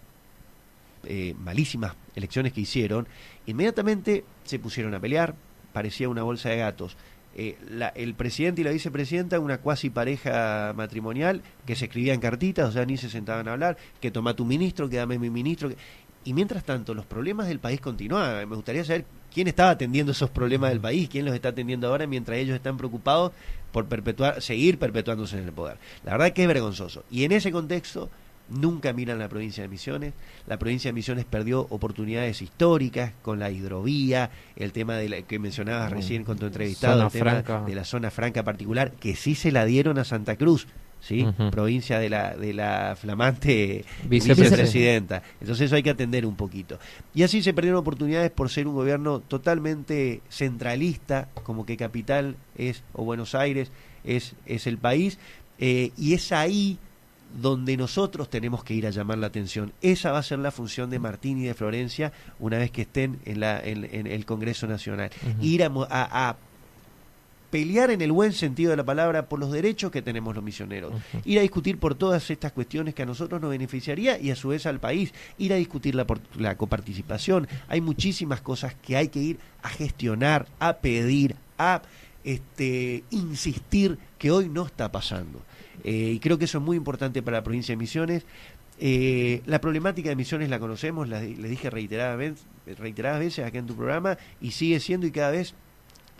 eh, 1.08 1.34
malísimas 1.38 1.94
elecciones 2.14 2.52
que 2.52 2.60
hicieron, 2.60 3.06
inmediatamente 3.46 4.24
se 4.44 4.58
pusieron 4.58 4.94
a 4.94 5.00
pelear, 5.00 5.34
parecía 5.72 6.08
una 6.08 6.22
bolsa 6.22 6.50
de 6.50 6.58
gatos. 6.58 6.96
Eh, 7.36 7.56
el 7.96 8.14
presidente 8.14 8.60
y 8.60 8.64
la 8.64 8.70
vicepresidenta, 8.70 9.40
una 9.40 9.58
cuasi 9.58 9.90
pareja 9.90 10.72
matrimonial, 10.76 11.42
que 11.66 11.74
se 11.74 11.86
escribían 11.86 12.20
cartitas, 12.20 12.68
o 12.68 12.72
sea, 12.72 12.86
ni 12.86 12.96
se 12.96 13.10
sentaban 13.10 13.48
a 13.48 13.52
hablar, 13.52 13.76
que 14.00 14.10
toma 14.10 14.34
tu 14.34 14.44
ministro, 14.44 14.88
que 14.88 14.96
dame 14.96 15.18
mi 15.18 15.30
ministro. 15.30 15.70
Y 16.24 16.32
mientras 16.32 16.64
tanto, 16.64 16.94
los 16.94 17.04
problemas 17.04 17.48
del 17.48 17.58
país 17.58 17.80
continuaban. 17.80 18.48
Me 18.48 18.56
gustaría 18.56 18.84
saber 18.84 19.04
quién 19.32 19.48
estaba 19.48 19.70
atendiendo 19.70 20.12
esos 20.12 20.30
problemas 20.30 20.70
del 20.70 20.80
país, 20.80 21.08
quién 21.08 21.24
los 21.26 21.34
está 21.34 21.48
atendiendo 21.48 21.88
ahora, 21.88 22.06
mientras 22.06 22.38
ellos 22.38 22.54
están 22.54 22.76
preocupados 22.76 23.32
por 23.72 23.86
perpetuar, 23.86 24.40
seguir 24.40 24.78
perpetuándose 24.78 25.36
en 25.36 25.44
el 25.44 25.52
poder. 25.52 25.76
La 26.04 26.12
verdad 26.12 26.32
que 26.32 26.42
es 26.42 26.48
vergonzoso. 26.48 27.04
Y 27.10 27.24
en 27.24 27.32
ese 27.32 27.50
contexto, 27.50 28.10
nunca 28.48 28.92
miran 28.92 29.18
la 29.18 29.28
provincia 29.28 29.62
de 29.62 29.68
Misiones. 29.68 30.12
La 30.46 30.58
provincia 30.58 30.88
de 30.88 30.92
Misiones 30.92 31.24
perdió 31.24 31.66
oportunidades 31.70 32.42
históricas 32.42 33.12
con 33.22 33.38
la 33.38 33.50
hidrovía, 33.50 34.30
el 34.56 34.72
tema 34.72 34.96
de 34.96 35.08
la, 35.08 35.22
que 35.22 35.38
mencionabas 35.38 35.90
Mm. 35.90 35.94
recién 35.94 36.24
con 36.24 36.38
tu 36.38 36.46
entrevistado, 36.46 36.94
Zona 36.94 37.06
el 37.06 37.12
tema 37.12 37.30
franca. 37.42 37.64
de 37.66 37.74
la 37.74 37.84
zona 37.84 38.10
franca 38.10 38.42
particular, 38.42 38.92
que 38.92 39.16
sí 39.16 39.34
se 39.34 39.50
la 39.52 39.64
dieron 39.64 39.98
a 39.98 40.04
Santa 40.04 40.36
Cruz. 40.36 40.66
¿Sí? 41.00 41.26
Provincia 41.50 41.98
de 41.98 42.08
la 42.08 42.34
de 42.34 42.54
la 42.54 42.96
flamante 42.98 43.84
Vicepresidenta. 44.08 44.34
vicepresidenta. 44.56 45.22
Entonces 45.38 45.66
eso 45.66 45.76
hay 45.76 45.82
que 45.82 45.90
atender 45.90 46.24
un 46.24 46.34
poquito. 46.34 46.78
Y 47.14 47.24
así 47.24 47.42
se 47.42 47.52
perdieron 47.52 47.78
oportunidades 47.78 48.30
por 48.30 48.48
ser 48.48 48.66
un 48.66 48.74
gobierno 48.74 49.20
totalmente 49.20 50.22
centralista, 50.30 51.28
como 51.42 51.66
que 51.66 51.76
capital 51.76 52.36
es, 52.56 52.84
o 52.94 53.04
Buenos 53.04 53.34
Aires 53.34 53.70
es, 54.04 54.34
es 54.46 54.66
el 54.66 54.78
país, 54.78 55.18
eh, 55.58 55.90
y 55.98 56.14
es 56.14 56.32
ahí 56.32 56.78
donde 57.40 57.76
nosotros 57.76 58.30
tenemos 58.30 58.62
que 58.64 58.74
ir 58.74 58.86
a 58.86 58.90
llamar 58.90 59.18
la 59.18 59.26
atención. 59.26 59.72
Esa 59.82 60.12
va 60.12 60.18
a 60.18 60.22
ser 60.22 60.38
la 60.38 60.50
función 60.50 60.90
de 60.90 60.98
Martín 60.98 61.38
y 61.38 61.44
de 61.44 61.54
Florencia 61.54 62.12
una 62.38 62.58
vez 62.58 62.70
que 62.70 62.82
estén 62.82 63.18
en, 63.24 63.40
la, 63.40 63.60
en, 63.60 63.84
en 63.92 64.06
el 64.06 64.24
Congreso 64.24 64.66
Nacional. 64.66 65.10
Ir 65.40 65.62
a, 65.64 65.66
a- 65.90 66.28
a 66.30 66.36
pelear 67.50 67.90
en 67.92 68.00
el 68.00 68.10
buen 68.10 68.32
sentido 68.32 68.70
de 68.72 68.76
la 68.76 68.82
palabra 68.84 69.26
por 69.28 69.38
los 69.38 69.52
derechos 69.52 69.92
que 69.92 70.02
tenemos 70.02 70.34
los 70.34 70.42
misioneros. 70.42 70.92
Ir 71.24 71.38
a 71.38 71.42
discutir 71.42 71.78
por 71.78 71.94
todas 71.94 72.28
estas 72.30 72.50
cuestiones 72.50 72.94
que 72.94 73.02
a 73.02 73.06
nosotros 73.06 73.40
nos 73.40 73.50
beneficiaría 73.50 74.18
y 74.18 74.30
a 74.32 74.36
su 74.36 74.48
vez 74.48 74.66
al 74.66 74.80
país. 74.80 75.12
Ir 75.38 75.52
a 75.52 75.56
discutir 75.56 75.94
la, 75.94 76.04
por- 76.04 76.18
la 76.36 76.56
coparticipación. 76.56 77.46
Hay 77.68 77.80
muchísimas 77.80 78.40
cosas 78.40 78.74
que 78.74 78.96
hay 78.96 79.06
que 79.08 79.20
ir 79.20 79.38
a 79.62 79.68
gestionar, 79.68 80.46
a 80.58 80.74
pedir, 80.78 81.36
a 81.56 81.82
este, 82.24 83.04
insistir 83.10 83.98
que 84.18 84.30
hoy 84.30 84.48
no 84.48 84.66
está 84.66 84.90
pasando. 84.90 85.40
Eh, 85.84 86.12
y 86.14 86.18
creo 86.18 86.38
que 86.38 86.46
eso 86.46 86.58
es 86.58 86.64
muy 86.64 86.76
importante 86.76 87.22
para 87.22 87.38
la 87.38 87.44
provincia 87.44 87.72
de 87.72 87.76
Misiones. 87.76 88.24
Eh, 88.80 89.42
la 89.46 89.60
problemática 89.60 90.08
de 90.08 90.16
Misiones 90.16 90.48
la 90.48 90.58
conocemos, 90.58 91.08
la, 91.08 91.20
le 91.20 91.48
dije 91.48 91.70
reiteradas 91.70 92.18
veces, 92.18 92.46
reiteradas 92.78 93.20
veces 93.20 93.44
acá 93.44 93.58
en 93.58 93.66
tu 93.66 93.76
programa 93.76 94.18
y 94.40 94.50
sigue 94.50 94.80
siendo 94.80 95.06
y 95.06 95.10
cada 95.10 95.30
vez 95.30 95.54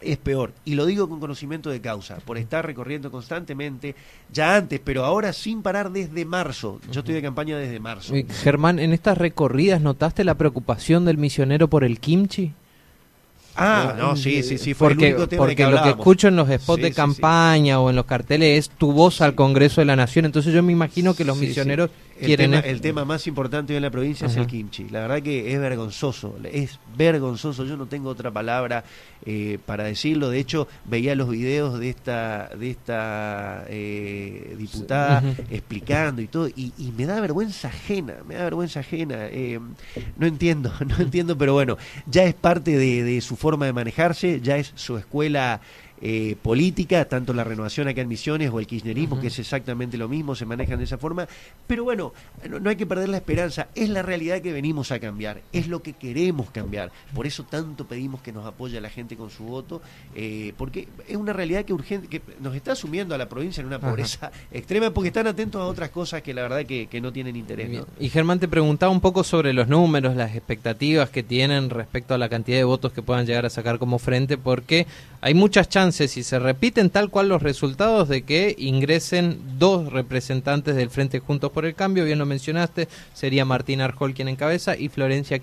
es 0.00 0.18
peor. 0.18 0.52
Y 0.64 0.74
lo 0.74 0.86
digo 0.86 1.08
con 1.08 1.18
conocimiento 1.18 1.70
de 1.70 1.80
causa, 1.80 2.18
por 2.18 2.38
estar 2.38 2.64
recorriendo 2.64 3.10
constantemente, 3.10 3.94
ya 4.30 4.56
antes, 4.56 4.80
pero 4.84 5.04
ahora 5.04 5.32
sin 5.32 5.62
parar 5.62 5.90
desde 5.90 6.24
marzo. 6.24 6.80
Yo 6.90 7.00
estoy 7.00 7.14
de 7.14 7.22
campaña 7.22 7.56
desde 7.56 7.80
marzo. 7.80 8.14
Germán, 8.42 8.78
en 8.78 8.92
estas 8.92 9.18
recorridas, 9.18 9.80
¿notaste 9.80 10.24
la 10.24 10.36
preocupación 10.36 11.04
del 11.04 11.18
misionero 11.18 11.68
por 11.68 11.84
el 11.84 11.98
kimchi? 12.00 12.52
Ah, 13.56 13.94
no, 13.96 14.16
sí, 14.16 14.42
sí, 14.42 14.58
sí, 14.58 14.74
fue 14.74 14.88
porque 14.88 15.08
el 15.08 15.14
único 15.14 15.28
tema 15.28 15.40
porque 15.42 15.56
que 15.56 15.66
lo 15.66 15.82
que 15.82 15.90
escucho 15.90 16.28
en 16.28 16.36
los 16.36 16.48
spots 16.48 16.76
Sí, 16.78 16.82
de 16.82 16.88
sí, 16.88 16.92
sí. 16.92 16.96
campaña 16.96 17.80
o 17.80 17.90
en 17.90 17.96
los 17.96 18.04
carteles 18.04 18.58
es 18.58 18.70
tu 18.76 18.92
voz 18.92 19.20
al 19.20 19.34
Congreso 19.34 19.80
de 19.80 19.84
la 19.84 19.94
Nación. 19.96 20.24
Entonces 20.24 20.52
yo 20.52 20.62
me 20.62 20.72
imagino 20.72 21.14
que 21.14 21.24
los 21.24 21.36
Sí, 21.36 21.42
sí. 21.42 21.48
misioneros 21.48 21.90
El 22.20 22.36
tema, 22.36 22.58
el 22.60 22.80
tema 22.80 23.04
más 23.04 23.26
importante 23.26 23.72
hoy 23.72 23.78
en 23.78 23.82
la 23.82 23.90
provincia 23.90 24.26
es 24.26 24.36
el 24.36 24.46
kimchi. 24.46 24.88
La 24.88 25.00
verdad 25.00 25.22
que 25.22 25.52
es 25.52 25.60
vergonzoso, 25.60 26.36
es 26.50 26.78
vergonzoso. 26.96 27.64
Yo 27.64 27.76
no 27.76 27.86
tengo 27.86 28.08
otra 28.08 28.30
palabra 28.30 28.84
eh, 29.26 29.58
para 29.66 29.84
decirlo. 29.84 30.30
De 30.30 30.38
hecho, 30.38 30.68
veía 30.84 31.14
los 31.14 31.28
videos 31.28 31.78
de 31.78 31.90
esta 31.90 32.50
de 32.56 32.70
esta 32.70 33.64
eh, 33.68 34.54
diputada 34.58 35.22
explicando 35.50 36.22
y 36.22 36.28
todo, 36.28 36.48
y, 36.48 36.72
y 36.78 36.92
me 36.96 37.06
da 37.06 37.20
vergüenza 37.20 37.68
ajena, 37.68 38.14
me 38.26 38.34
da 38.36 38.44
vergüenza 38.44 38.80
ajena. 38.80 39.26
Eh, 39.28 39.58
no 40.16 40.26
entiendo, 40.26 40.72
no 40.86 40.96
entiendo, 40.98 41.36
pero 41.36 41.54
bueno, 41.54 41.78
ya 42.06 42.24
es 42.24 42.34
parte 42.34 42.76
de, 42.76 43.02
de 43.02 43.20
su 43.20 43.36
forma 43.36 43.66
de 43.66 43.72
manejarse, 43.72 44.40
ya 44.40 44.56
es 44.56 44.72
su 44.76 44.96
escuela 44.98 45.60
eh, 46.06 46.36
política, 46.42 47.06
tanto 47.06 47.32
la 47.32 47.44
renovación 47.44 47.88
acá 47.88 48.02
en 48.02 48.08
Misiones 48.08 48.50
o 48.52 48.60
el 48.60 48.66
kirchnerismo, 48.66 49.18
que 49.18 49.28
es 49.28 49.38
exactamente 49.38 49.96
lo 49.96 50.06
mismo, 50.06 50.34
se 50.34 50.44
manejan 50.44 50.76
de 50.76 50.84
esa 50.84 50.98
forma. 50.98 51.26
Pero 51.66 51.84
bueno, 51.84 52.12
no, 52.46 52.60
no 52.60 52.68
hay 52.68 52.76
que 52.76 52.84
perder 52.84 53.08
la 53.08 53.16
esperanza, 53.16 53.68
es 53.74 53.88
la 53.88 54.02
realidad 54.02 54.42
que 54.42 54.52
venimos 54.52 54.92
a 54.92 54.98
cambiar, 54.98 55.40
es 55.50 55.66
lo 55.66 55.82
que 55.82 55.94
queremos 55.94 56.50
cambiar. 56.50 56.92
Por 57.14 57.26
eso 57.26 57.44
tanto 57.44 57.86
pedimos 57.86 58.20
que 58.20 58.32
nos 58.32 58.44
apoye 58.44 58.78
la 58.82 58.90
gente 58.90 59.16
con 59.16 59.30
su 59.30 59.44
voto, 59.44 59.80
eh, 60.14 60.52
porque 60.58 60.88
es 61.08 61.16
una 61.16 61.32
realidad 61.32 61.64
que 61.64 61.72
urgente, 61.72 62.06
que 62.06 62.20
nos 62.38 62.54
está 62.54 62.74
sumiendo 62.74 63.14
a 63.14 63.18
la 63.18 63.26
provincia 63.26 63.62
en 63.62 63.68
una 63.68 63.76
Ajá. 63.76 63.88
pobreza 63.88 64.30
extrema, 64.52 64.90
porque 64.90 65.08
están 65.08 65.26
atentos 65.26 65.58
a 65.62 65.64
otras 65.64 65.88
cosas 65.88 66.20
que 66.20 66.34
la 66.34 66.42
verdad 66.42 66.66
que, 66.66 66.86
que 66.86 67.00
no 67.00 67.14
tienen 67.14 67.34
interés. 67.34 67.82
Y 67.98 68.10
Germán 68.10 68.40
te 68.40 68.48
preguntaba 68.48 68.92
un 68.92 69.00
poco 69.00 69.24
sobre 69.24 69.54
los 69.54 69.68
números, 69.68 70.16
las 70.16 70.36
expectativas 70.36 71.08
que 71.08 71.22
tienen 71.22 71.70
respecto 71.70 72.12
a 72.12 72.18
la 72.18 72.28
cantidad 72.28 72.58
de 72.58 72.64
votos 72.64 72.92
que 72.92 73.00
puedan 73.00 73.24
llegar 73.24 73.46
a 73.46 73.50
sacar 73.50 73.78
como 73.78 73.98
frente, 73.98 74.36
porque 74.36 74.86
hay 75.22 75.32
muchas 75.32 75.70
chances 75.70 75.93
si 75.94 76.22
se 76.22 76.38
repiten 76.38 76.90
tal 76.90 77.08
cual 77.08 77.28
los 77.28 77.42
resultados, 77.42 78.08
de 78.08 78.22
que 78.22 78.54
ingresen 78.58 79.38
dos 79.58 79.92
representantes 79.92 80.74
del 80.74 80.90
Frente 80.90 81.20
Juntos 81.20 81.52
por 81.52 81.64
el 81.64 81.74
Cambio, 81.74 82.04
bien 82.04 82.18
lo 82.18 82.26
mencionaste, 82.26 82.88
sería 83.14 83.44
Martín 83.44 83.80
Arjol 83.80 84.14
quien 84.14 84.28
encabeza 84.28 84.76
y 84.76 84.88
Florencia 84.88 85.40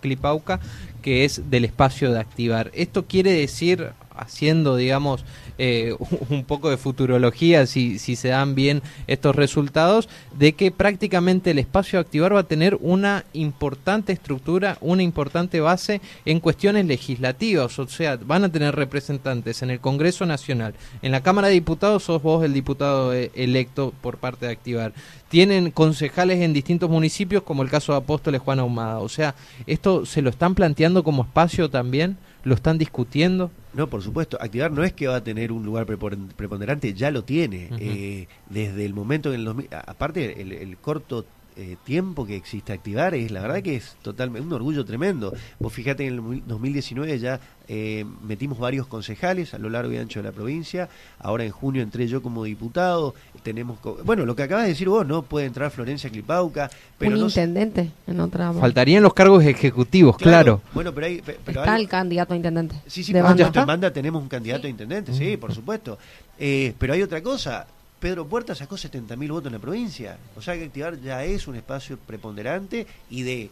Clipauca, 0.00 0.60
que 1.02 1.24
es 1.24 1.50
del 1.50 1.64
espacio 1.64 2.12
de 2.12 2.20
activar. 2.20 2.70
Esto 2.74 3.06
quiere 3.06 3.32
decir, 3.32 3.90
haciendo, 4.18 4.76
digamos, 4.76 5.24
eh, 5.58 5.94
un 6.28 6.44
poco 6.44 6.70
de 6.70 6.76
futurología, 6.76 7.66
si, 7.66 7.98
si 7.98 8.16
se 8.16 8.28
dan 8.28 8.54
bien 8.54 8.82
estos 9.06 9.34
resultados, 9.34 10.08
de 10.36 10.52
que 10.52 10.70
prácticamente 10.70 11.50
el 11.50 11.58
espacio 11.58 11.98
activar 11.98 12.34
va 12.34 12.40
a 12.40 12.44
tener 12.44 12.76
una 12.80 13.24
importante 13.32 14.12
estructura, 14.12 14.78
una 14.80 15.02
importante 15.02 15.60
base 15.60 16.00
en 16.24 16.40
cuestiones 16.40 16.86
legislativas, 16.86 17.78
o 17.78 17.88
sea, 17.88 18.16
van 18.16 18.44
a 18.44 18.52
tener 18.52 18.74
representantes 18.74 19.62
en 19.62 19.70
el 19.70 19.80
Congreso 19.80 20.26
Nacional, 20.26 20.74
en 21.02 21.12
la 21.12 21.22
Cámara 21.22 21.48
de 21.48 21.54
Diputados 21.54 22.04
sos 22.04 22.22
vos 22.22 22.44
el 22.44 22.52
diputado 22.52 23.14
eh, 23.14 23.30
electo 23.34 23.92
por 24.00 24.18
parte 24.18 24.46
de 24.46 24.52
Activar, 24.52 24.92
tienen 25.28 25.70
concejales 25.70 26.40
en 26.40 26.52
distintos 26.52 26.88
municipios, 26.88 27.42
como 27.42 27.62
el 27.62 27.70
caso 27.70 27.92
de 27.92 27.98
Apóstoles 27.98 28.40
Juan 28.40 28.60
Ahumada, 28.60 28.98
o 29.00 29.08
sea, 29.08 29.34
esto 29.66 30.06
se 30.06 30.22
lo 30.22 30.30
están 30.30 30.54
planteando 30.54 31.04
como 31.04 31.22
espacio 31.22 31.68
también, 31.68 32.16
lo 32.44 32.54
están 32.54 32.78
discutiendo. 32.78 33.50
No, 33.74 33.88
por 33.88 34.02
supuesto. 34.02 34.38
Activar 34.40 34.70
no 34.72 34.82
es 34.84 34.92
que 34.92 35.06
va 35.08 35.16
a 35.16 35.24
tener 35.24 35.52
un 35.52 35.64
lugar 35.64 35.86
preponderante, 35.86 36.94
ya 36.94 37.10
lo 37.10 37.24
tiene. 37.24 37.68
eh, 37.78 38.28
desde 38.48 38.84
el 38.84 38.94
momento 38.94 39.28
en 39.30 39.40
el 39.40 39.44
2000, 39.44 39.68
aparte 39.72 40.40
el, 40.40 40.52
el 40.52 40.76
corto 40.78 41.24
eh, 41.60 41.76
tiempo 41.84 42.24
que 42.24 42.36
existe 42.36 42.72
activar 42.72 43.16
es 43.16 43.32
la 43.32 43.40
verdad 43.40 43.60
que 43.62 43.74
es 43.74 43.96
totalmente 44.00 44.46
un 44.46 44.52
orgullo 44.52 44.84
tremendo. 44.84 45.34
Vos 45.58 45.72
fíjate 45.72 46.06
en 46.06 46.14
el 46.14 46.42
2019 46.46 47.18
ya 47.18 47.40
eh, 47.66 48.04
metimos 48.22 48.60
varios 48.60 48.86
concejales 48.86 49.54
a 49.54 49.58
lo 49.58 49.68
largo 49.68 49.92
y 49.92 49.96
ancho 49.96 50.20
de 50.20 50.24
la 50.24 50.30
provincia. 50.30 50.88
Ahora 51.18 51.44
en 51.44 51.50
junio 51.50 51.82
entré 51.82 52.06
yo 52.06 52.22
como 52.22 52.44
diputado. 52.44 53.16
Tenemos 53.42 53.80
bueno 54.04 54.24
lo 54.24 54.36
que 54.36 54.44
acabas 54.44 54.66
de 54.66 54.68
decir 54.70 54.88
vos 54.88 55.04
no 55.04 55.22
puede 55.22 55.46
entrar 55.46 55.72
Florencia 55.72 56.08
Clipauca, 56.08 56.70
pero 56.96 57.16
un 57.16 57.24
intendente 57.24 57.90
en 58.06 58.20
otra. 58.20 58.52
Faltarían 58.52 59.02
los 59.02 59.12
cargos 59.12 59.42
ejecutivos, 59.42 60.16
claro. 60.16 60.62
Bueno, 60.72 60.94
pero 60.94 61.08
hay 61.08 61.24
está 61.44 61.76
el 61.76 61.88
candidato 61.88 62.34
a 62.34 62.36
intendente. 62.36 62.76
Sí, 62.86 63.02
sí, 63.02 63.12
de 63.12 63.20
banda. 63.20 63.92
tenemos 63.92 64.22
un 64.22 64.28
candidato 64.28 64.68
a 64.68 64.70
intendente, 64.70 65.12
sí, 65.12 65.36
por 65.36 65.52
supuesto. 65.52 65.98
Eh, 66.38 66.72
pero 66.78 66.92
hay 66.92 67.02
otra 67.02 67.20
cosa 67.20 67.66
Pedro 68.00 68.26
Puerta 68.28 68.54
sacó 68.54 68.76
70.000 68.76 69.28
votos 69.28 69.46
en 69.46 69.52
la 69.54 69.58
provincia. 69.58 70.18
O 70.36 70.42
sea 70.42 70.54
que 70.54 70.64
Activar 70.64 71.00
ya 71.00 71.24
es 71.24 71.48
un 71.48 71.56
espacio 71.56 71.98
preponderante 71.98 72.86
y 73.10 73.22
de 73.22 73.50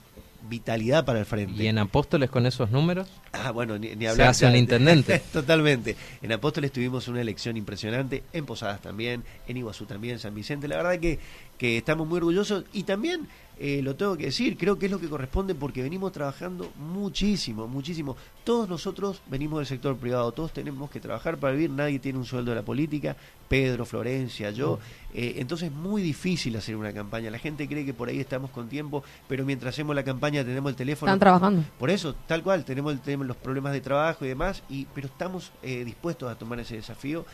vitalidad 0.48 1.04
para 1.04 1.18
el 1.18 1.26
frente. 1.26 1.62
¿Y 1.62 1.66
en 1.66 1.78
Apóstoles 1.78 2.30
con 2.30 2.46
esos 2.46 2.70
números? 2.70 3.08
Ah, 3.32 3.50
bueno, 3.50 3.78
ni, 3.78 3.90
hablar. 4.06 4.34
Se 4.34 4.44
hace 4.44 4.46
un 4.46 4.56
intendente. 4.56 5.18
Totalmente. 5.32 5.96
En 6.22 6.32
Apóstoles 6.32 6.72
tuvimos 6.72 7.08
una 7.08 7.20
elección 7.20 7.56
impresionante, 7.56 8.22
en 8.32 8.46
Posadas 8.46 8.80
también, 8.80 9.24
en 9.46 9.56
Iguazú 9.56 9.86
también, 9.86 10.14
en 10.14 10.20
San 10.20 10.34
Vicente. 10.34 10.68
La 10.68 10.76
verdad 10.76 10.98
que, 10.98 11.18
que 11.58 11.78
estamos 11.78 12.06
muy 12.06 12.18
orgullosos 12.18 12.64
y 12.72 12.82
también 12.82 13.28
eh, 13.58 13.80
lo 13.82 13.96
tengo 13.96 14.18
que 14.18 14.26
decir, 14.26 14.58
creo 14.58 14.78
que 14.78 14.84
es 14.84 14.92
lo 14.92 15.00
que 15.00 15.08
corresponde 15.08 15.54
porque 15.54 15.82
venimos 15.82 16.12
trabajando 16.12 16.70
muchísimo, 16.76 17.66
muchísimo. 17.66 18.14
Todos 18.44 18.68
nosotros 18.68 19.22
venimos 19.28 19.60
del 19.60 19.66
sector 19.66 19.96
privado, 19.96 20.30
todos 20.32 20.52
tenemos 20.52 20.90
que 20.90 21.00
trabajar 21.00 21.38
para 21.38 21.54
vivir, 21.54 21.70
nadie 21.70 21.98
tiene 21.98 22.18
un 22.18 22.26
sueldo 22.26 22.50
de 22.50 22.56
la 22.56 22.62
política, 22.62 23.16
Pedro, 23.48 23.86
Florencia, 23.86 24.50
yo. 24.50 24.78
Eh, 25.14 25.36
entonces 25.38 25.70
es 25.70 25.74
muy 25.74 26.02
difícil 26.02 26.54
hacer 26.56 26.76
una 26.76 26.92
campaña. 26.92 27.30
La 27.30 27.38
gente 27.38 27.66
cree 27.66 27.86
que 27.86 27.94
por 27.94 28.10
ahí 28.10 28.20
estamos 28.20 28.50
con 28.50 28.68
tiempo, 28.68 29.02
pero 29.26 29.46
mientras 29.46 29.74
hacemos 29.74 29.96
la 29.96 30.04
campaña 30.04 30.44
tenemos 30.44 30.68
el 30.68 30.76
teléfono. 30.76 31.10
Están 31.10 31.20
trabajando. 31.20 31.64
Por 31.78 31.88
eso, 31.88 32.14
tal 32.26 32.42
cual, 32.42 32.66
tenemos, 32.66 33.00
tenemos 33.00 33.26
los 33.26 33.38
problemas 33.38 33.72
de 33.72 33.80
trabajo 33.80 34.26
y 34.26 34.28
demás, 34.28 34.62
y, 34.68 34.86
pero 34.94 35.06
estamos 35.06 35.50
eh, 35.62 35.82
dispuestos 35.82 36.30
a 36.30 36.36
tomar 36.36 36.60
ese 36.60 36.76
desafío 36.76 37.24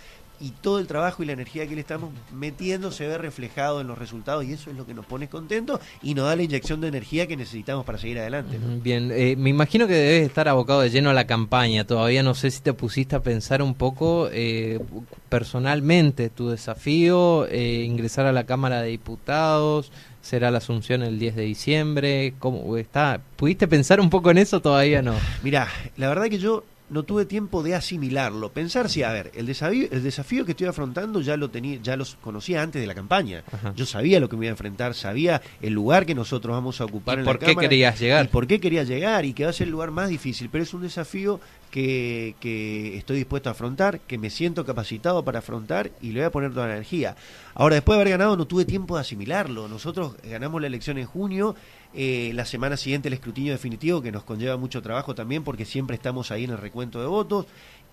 y 0.43 0.51
todo 0.51 0.81
el 0.81 0.89
trabajo 0.89 1.23
y 1.23 1.27
la 1.27 1.33
energía 1.33 1.69
que 1.69 1.75
le 1.77 1.81
estamos 1.81 2.11
metiendo 2.33 2.91
se 2.91 3.07
ve 3.07 3.17
reflejado 3.17 3.81
en 3.81 3.87
los 3.87 3.97
resultados 3.97 4.45
y 4.45 4.53
eso 4.53 4.71
es 4.71 4.77
lo 4.77 4.85
que 4.85 4.93
nos 4.93 5.07
pone 5.07 5.29
contentos 5.29 5.79
y 6.03 6.15
nos 6.15 6.27
da 6.27 6.35
la 6.35 6.43
inyección 6.43 6.81
de 6.81 6.89
energía 6.89 7.29
que 7.29 7.37
necesitamos 7.37 7.85
para 7.85 7.97
seguir 7.97 8.19
adelante. 8.19 8.59
Bien, 8.83 9.13
eh, 9.13 9.37
me 9.37 9.51
imagino 9.51 9.87
que 9.87 9.95
debes 9.95 10.27
estar 10.27 10.49
abocado 10.49 10.81
de 10.81 10.91
lleno 10.91 11.11
a 11.11 11.15
la 11.15 11.29
campaña. 11.29 11.87
Todavía 11.87 12.25
no 12.25 12.35
sé 12.35 12.51
si 12.51 12.61
te 12.61 12.73
pusiste 12.73 13.15
a 13.15 13.21
pensar 13.21 13.63
un 13.63 13.75
poco 13.75 14.29
eh, 14.33 14.81
personalmente 15.29 16.29
tu 16.29 16.49
desafío, 16.49 17.47
eh, 17.47 17.85
ingresar 17.85 18.27
a 18.27 18.33
la 18.33 18.45
Cámara 18.45 18.83
de 18.83 18.89
Diputados, 18.89 19.93
será 20.23 20.51
la 20.51 20.59
asunción 20.59 21.05
el 21.05 21.21
10 21.21 21.37
de 21.37 21.43
diciembre. 21.43 22.35
¿Cómo 22.41 22.77
está? 22.77 23.21
¿Pudiste 23.37 23.69
pensar 23.69 24.01
un 24.01 24.11
poco 24.11 24.33
en 24.33 24.39
eso? 24.39 24.61
Todavía 24.61 25.03
no. 25.03 25.15
Mira, 25.45 25.69
la 25.97 26.09
verdad 26.09 26.27
que 26.27 26.39
yo 26.39 26.65
no 26.93 27.05
tuve 27.05 27.25
tiempo 27.25 27.63
de 27.63 27.75
asimilarlo. 27.75 28.51
Pensar 28.51 28.91
si, 28.91 29.03
a 29.03 29.11
ver, 29.11 29.33
el 29.35 29.47
desafío, 29.47 29.89
el 29.91 30.03
desafío 30.03 30.45
que 30.45 30.53
estoy 30.53 30.67
afrontando 30.67 31.23
ya 31.23 31.39
lo 31.39 31.49
tenía, 31.49 31.79
ya 31.83 31.97
los 31.97 32.17
conocía 32.17 32.63
antes 32.63 32.83
de 32.83 32.87
la 32.87 32.95
campaña. 32.95 33.43
Yo 33.75 33.87
sabía 33.87 34.21
lo 34.21 34.29
que 34.29 34.37
me 34.37 34.45
iba 34.45 34.51
a 34.51 34.53
enfrentar, 34.53 34.93
sabía 34.93 35.41
el 35.63 35.73
lugar 35.73 36.05
que 36.05 36.15
nosotros 36.15 36.55
vamos 36.55 36.83
a 36.83 36.85
ocupar 36.85 37.19
en 37.19 37.25
por 37.25 37.39
qué 37.39 37.57
querías 37.57 37.99
llegar? 37.99 38.27
Y 38.27 38.29
por 38.29 38.47
qué 38.47 38.61
quería 38.61 38.85
llegar 38.85 39.25
y 39.25 39.33
que 39.33 39.45
va 39.45 39.51
a 39.51 39.55
ser 39.55 39.69
el 39.69 39.73
lugar 39.73 39.91
más 39.91 40.11
difícil, 40.11 40.51
pero 40.53 40.65
es 40.65 40.75
un 40.75 40.83
desafío 40.83 41.41
que, 41.71 42.35
que 42.41 42.99
estoy 42.99 43.17
dispuesto 43.17 43.49
a 43.49 43.53
afrontar, 43.53 44.01
que 44.01 44.19
me 44.19 44.29
siento 44.29 44.67
capacitado 44.67 45.25
para 45.25 45.39
afrontar 45.39 45.91
y 46.03 46.09
le 46.09 46.21
voy 46.21 46.27
a 46.27 46.31
poner 46.31 46.53
toda 46.53 46.67
la 46.67 46.75
energía. 46.75 47.17
Ahora, 47.55 47.77
después 47.77 47.97
de 47.97 48.03
haber 48.03 48.19
ganado, 48.19 48.37
no 48.37 48.47
tuve 48.47 48.67
tiempo 48.67 48.97
de 48.97 49.01
asimilarlo. 49.01 49.67
Nosotros 49.67 50.17
ganamos 50.23 50.61
la 50.61 50.67
elección 50.67 50.99
en 50.99 51.07
junio 51.07 51.55
eh, 51.95 52.33
la 52.35 52.45
semana 52.45 52.77
siguiente 52.77 53.09
el 53.09 53.15
escrutinio 53.15 53.53
definitivo, 53.53 54.03
que 54.03 54.13
nos 54.13 54.25
conlleva 54.25 54.57
mucho 54.57 54.83
trabajo 54.83 55.15
también, 55.15 55.45
porque 55.45 55.65
siempre 55.65 55.97
estamos 55.97 56.31
ahí 56.31 56.45
en 56.45 56.51
el 56.51 56.59
recuento 56.59 57.01
de 57.01 57.07
votos. 57.07 57.47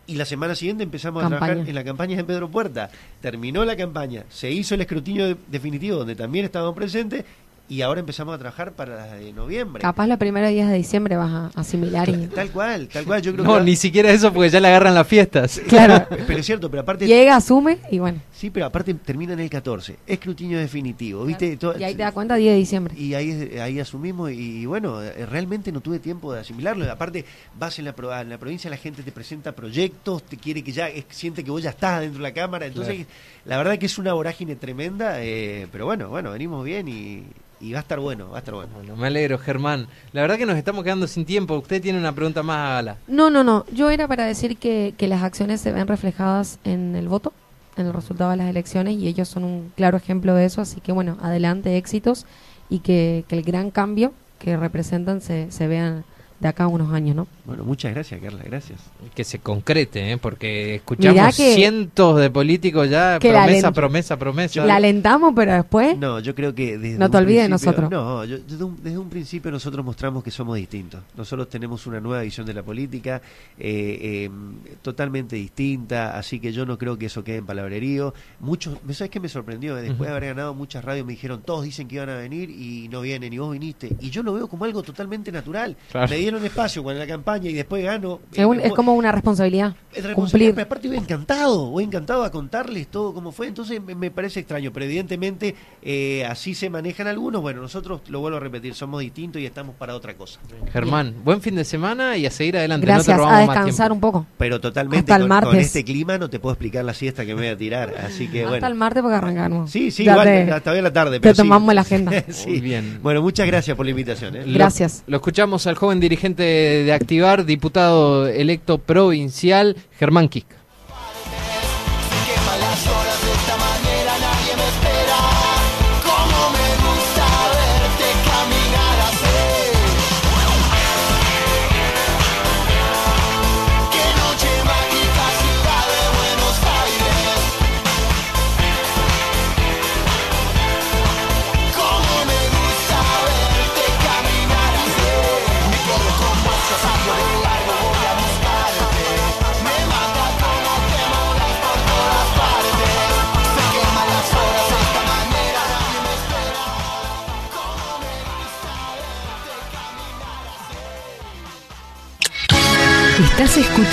Y 0.08 0.16
la 0.16 0.26
semana 0.26 0.56
siguiente 0.56 0.84
empezamos 0.84 1.24
a 1.24 1.28
trabajar 1.28 1.58
en 1.58 1.76
la 1.76 1.84
campaña 1.84 2.18
de 2.18 2.24
Pedro 2.24 2.50
Puerta. 2.50 2.90
Terminó 3.22 3.64
la 3.64 3.76
campaña, 3.76 4.26
se 4.30 4.50
hizo 4.50 4.74
el 4.74 4.82
escrutinio 4.82 5.38
definitivo, 5.48 5.98
donde 5.98 6.16
también 6.16 6.46
estábamos 6.46 6.76
presentes, 6.76 7.26
y 7.70 7.84
ahora 7.84 8.00
empezamos 8.00 8.34
a 8.34 8.40
trabajar 8.40 8.72
para 8.72 8.96
la 8.96 9.14
de 9.14 9.32
noviembre. 9.32 9.82
Capaz 9.82 10.08
los 10.08 10.18
primeros 10.18 10.50
días 10.50 10.70
de 10.70 10.76
diciembre 10.76 11.16
vas 11.16 11.30
a 11.32 11.60
asimilar. 11.60 12.10
Y... 12.10 12.26
Tal 12.28 12.50
cual, 12.50 12.88
tal 12.88 13.06
cual. 13.06 13.22
Yo 13.22 13.32
creo 13.32 13.46
no, 13.46 13.60
ni 13.60 13.76
siquiera 13.76 14.10
eso 14.10 14.34
porque 14.34 14.50
ya 14.50 14.60
le 14.60 14.70
agarran 14.70 14.96
las 14.96 15.08
fiestas. 15.08 15.62
Claro. 15.70 16.08
pero 16.28 16.40
es 16.40 16.46
cierto, 16.48 16.72
pero 16.72 16.82
aparte... 16.82 17.06
Llega, 17.06 17.36
asume 17.36 17.78
y 17.92 18.00
bueno. 18.00 18.20
Sí, 18.32 18.50
pero 18.50 18.66
aparte 18.66 18.96
termina 18.96 19.34
en 19.34 19.40
el 19.40 19.52
14. 19.52 19.98
Escrutinio 20.08 20.58
definitivo, 20.58 21.24
¿viste? 21.24 21.60
y 21.78 21.84
ahí 21.84 21.94
te 21.94 22.02
das 22.02 22.12
cuenta 22.12 22.36
10 22.36 22.54
de 22.54 22.58
diciembre. 22.58 22.96
Y 22.98 23.14
ahí, 23.14 23.58
ahí 23.62 23.80
asumimos 23.80 24.32
y, 24.32 24.66
bueno, 24.66 25.04
eh, 25.04 25.28
realmente 25.28 25.72
no 25.72 25.80
tuve 25.80 26.00
tiempo 26.00 26.34
de 26.34 26.40
asimilarlo. 26.40 26.92
Aparte, 26.92 27.24
vas 27.58 27.78
en 27.78 27.86
la, 27.86 27.94
en 28.22 28.30
la 28.30 28.40
provincia, 28.40 28.68
la 28.70 28.78
gente 28.78 29.04
te 29.04 29.12
presenta 29.12 29.52
proyectos, 29.52 30.24
te 30.24 30.38
quiere 30.38 30.64
que 30.64 30.72
ya, 30.72 30.90
siente 31.10 31.44
que 31.44 31.52
vos 31.52 31.62
ya 31.62 31.70
estás 31.70 32.02
dentro 32.02 32.18
de 32.18 32.30
la 32.30 32.34
cámara. 32.34 32.66
Entonces, 32.66 33.06
la 33.46 33.58
verdad 33.58 33.78
que 33.78 33.86
es 33.86 33.98
una 34.00 34.14
vorágine 34.14 34.56
tremenda, 34.56 35.24
eh, 35.24 35.68
pero 35.72 35.86
bueno, 35.86 36.10
bueno, 36.10 36.32
venimos 36.32 36.66
bien 36.66 36.88
y 36.88 37.26
y 37.60 37.74
va 37.74 37.80
a 37.80 37.82
estar 37.82 38.00
bueno, 38.00 38.30
va 38.30 38.38
a 38.38 38.40
estar 38.40 38.54
bueno. 38.54 38.70
me 38.96 39.08
alegro, 39.08 39.38
Germán. 39.38 39.88
La 40.14 40.22
verdad 40.22 40.38
que 40.38 40.46
nos 40.46 40.58
estamos 40.58 40.84
quedando 40.84 41.08
sin 41.08 41.26
tiempo. 41.26 41.58
Usted 41.58 41.82
tiene 41.82 42.00
una 42.00 42.14
pregunta 42.14 42.44
más, 42.44 42.70
hágala. 42.72 42.98
No, 43.08 43.30
no, 43.30 43.44
no. 43.44 43.66
Yo 43.74 43.90
era 43.90 44.08
para 44.08 44.26
decir 44.26 44.58
que, 44.58 44.94
que 44.98 45.08
las 45.08 45.24
acciones 45.24 45.62
se 45.62 45.72
ven 45.72 45.88
reflejadas 45.88 46.60
en 46.64 46.96
el 46.96 47.08
voto, 47.08 47.34
en 47.76 47.88
el 47.88 47.94
resultado 47.94 48.32
de 48.32 48.38
las 48.38 48.50
elecciones, 48.50 48.98
y 48.98 49.08
ellos 49.08 49.28
son 49.28 49.44
un 49.44 49.72
claro 49.76 49.98
ejemplo 49.98 50.34
de 50.36 50.46
eso. 50.46 50.62
Así 50.62 50.80
que, 50.82 50.92
bueno, 50.92 51.18
adelante, 51.22 51.78
éxitos, 51.78 52.26
y 52.70 52.80
que, 52.80 53.26
que 53.28 53.36
el 53.36 53.44
gran 53.44 53.72
cambio 53.72 54.14
que 54.40 54.56
representan 54.56 55.22
se, 55.22 55.52
se 55.52 55.68
vean 55.68 56.06
de 56.40 56.48
acá 56.48 56.64
a 56.64 56.68
unos 56.68 56.94
años, 56.94 57.16
¿no? 57.16 57.28
Bueno, 57.46 57.66
muchas 57.66 57.94
gracias, 57.94 58.22
Carla, 58.22 58.42
gracias. 58.44 58.80
Que 59.14 59.24
se 59.24 59.40
concrete, 59.40 60.12
¿eh? 60.12 60.18
porque 60.18 60.76
escuchamos 60.76 61.36
cientos 61.36 62.20
de 62.20 62.30
políticos 62.30 62.90
ya, 62.90 63.18
promesa, 63.20 63.72
promesa, 63.72 64.18
promesa. 64.18 64.66
La 64.66 64.78
alentamos, 64.78 65.34
pero 65.36 65.54
después... 65.54 65.98
No, 65.98 66.20
yo 66.20 66.34
creo 66.36 66.56
que 66.56 66.78
desde 66.78 66.98
No 66.98 67.10
te 67.10 67.18
olvides 67.18 67.44
de 67.44 67.50
nosotros. 67.50 67.92
No, 67.92 68.22
desde, 68.26 68.98
un, 68.98 69.10
principio 69.10 69.52
nosotros 69.52 69.84
mostramos 69.84 70.24
que 70.24 70.32
somos 70.32 70.56
distintos. 70.56 71.02
Nosotros 71.18 71.50
tenemos 71.50 71.86
una 71.88 72.00
nueva 72.00 72.22
visión 72.22 72.46
de 72.46 72.54
la 72.54 72.64
política, 72.64 73.22
eh, 73.58 74.26
em, 74.26 74.60
totalmente 74.82 75.36
distinta, 75.36 76.18
así 76.18 76.40
que 76.40 76.54
yo 76.54 76.66
no 76.66 76.78
creo 76.78 76.98
que 76.98 77.08
eso 77.08 77.24
quede 77.24 77.38
en 77.38 77.46
palabrerío. 77.46 78.14
Muchos, 78.40 78.78
¿sabes 78.92 79.10
qué 79.10 79.20
me 79.20 79.28
sorprendió? 79.28 79.76
Después 79.76 80.10
de 80.10 80.16
haber 80.16 80.30
ganado 80.36 80.54
muchas 80.54 80.86
radios 80.86 81.06
me 81.06 81.14
dijeron, 81.14 81.42
todos 81.42 81.64
dicen 81.66 81.88
que 81.88 81.96
iban 81.96 82.10
a 82.10 82.16
venir 82.16 82.50
y 82.50 82.88
no 82.90 83.02
vienen, 83.02 83.34
y 83.34 83.40
vos 83.40 83.52
viniste. 83.52 83.96
Y 84.00 84.10
yo 84.10 84.24
lo 84.24 84.34
veo 84.34 84.48
como 84.48 84.66
algo 84.66 84.84
totalmente 84.84 85.32
natural. 85.32 85.76
Claro 85.92 86.29
un 86.38 86.46
espacio 86.46 86.84
con 86.84 86.98
la 86.98 87.08
campaña 87.08 87.50
y 87.50 87.54
después 87.54 87.84
gano. 87.84 88.20
Es, 88.34 88.48
es 88.64 88.74
como 88.74 88.94
una 88.94 89.12
responsabilidad. 89.12 89.76
cumplir. 90.14 90.54
Pero 90.54 90.66
aparte 90.66 90.88
voy 90.88 90.98
encantado, 90.98 91.70
voy 91.70 91.84
encantado 91.84 92.24
a 92.24 92.32
contarles 92.32 92.88
todo 92.88 93.14
cómo 93.14 93.32
fue. 93.32 93.48
Entonces 93.48 93.82
me, 93.82 94.12
parece 94.12 94.42
extraño, 94.42 94.72
pero 94.72 94.86
evidentemente 94.86 95.56
eh, 95.82 96.26
así 96.26 96.54
se 96.54 96.70
manejan 96.70 97.08
algunos. 97.08 97.42
Bueno, 97.42 97.62
nosotros, 97.62 98.02
lo 98.10 98.20
vuelvo 98.20 98.38
a 98.38 98.40
repetir, 98.40 98.74
somos 98.76 99.02
distintos 99.02 99.42
y 99.42 99.46
estamos 99.46 99.76
para 99.76 99.96
otra 99.96 100.16
cosa. 100.16 100.40
Germán, 100.72 101.16
buen 101.24 101.42
fin 101.42 101.56
de 101.56 101.66
semana 101.66 102.18
y 102.18 102.26
a 102.26 102.32
seguir 102.32 102.58
adelante. 102.58 102.86
Gracias, 102.86 103.20
a 103.20 103.40
descansar 103.40 103.92
un 103.92 104.00
poco. 104.00 104.26
Pero 104.38 104.62
totalmente, 104.62 105.12
con, 105.12 105.28
con, 105.28 105.56
este 105.56 105.84
clima 105.84 106.18
no 106.18 106.30
te 106.30 106.40
puedo 106.40 106.54
explicar 106.54 106.86
la 106.86 106.94
siesta 106.94 107.26
que 107.26 107.34
me 107.34 107.42
voy 107.42 107.50
a 107.50 107.58
tirar. 107.58 107.96
Así 108.06 108.28
que 108.28 108.46
Hasta 108.46 108.68
el 108.68 108.76
martes 108.76 109.02
porque 109.02 109.16
arrancamos. 109.16 109.72
Sí, 109.72 109.92
sí, 109.92 110.04
igual, 110.04 110.52
hasta 110.52 110.72
hoy 110.72 110.82
la 110.82 110.94
tarde. 110.94 111.20
Pero 111.20 111.34
te 111.34 111.38
tomamos 111.38 111.74
la 111.74 111.82
agenda. 111.82 112.24
sí. 112.30 112.60
bien. 112.60 113.00
Bueno, 113.02 113.22
muchas 113.22 113.48
gracias 113.48 113.76
por 113.76 113.86
la 113.86 113.92
invitación. 113.92 114.36
¿eh? 114.36 114.44
Gracias. 114.46 115.04
lo 115.08 115.18
escuchamos 115.18 115.66
al 115.68 115.76
joven 115.76 116.00
dirigente 116.00 116.19
de 116.28 116.92
Activar, 116.94 117.46
diputado 117.46 118.28
electo 118.28 118.78
provincial, 118.78 119.78
Germán 119.98 120.28
Kik. 120.28 120.59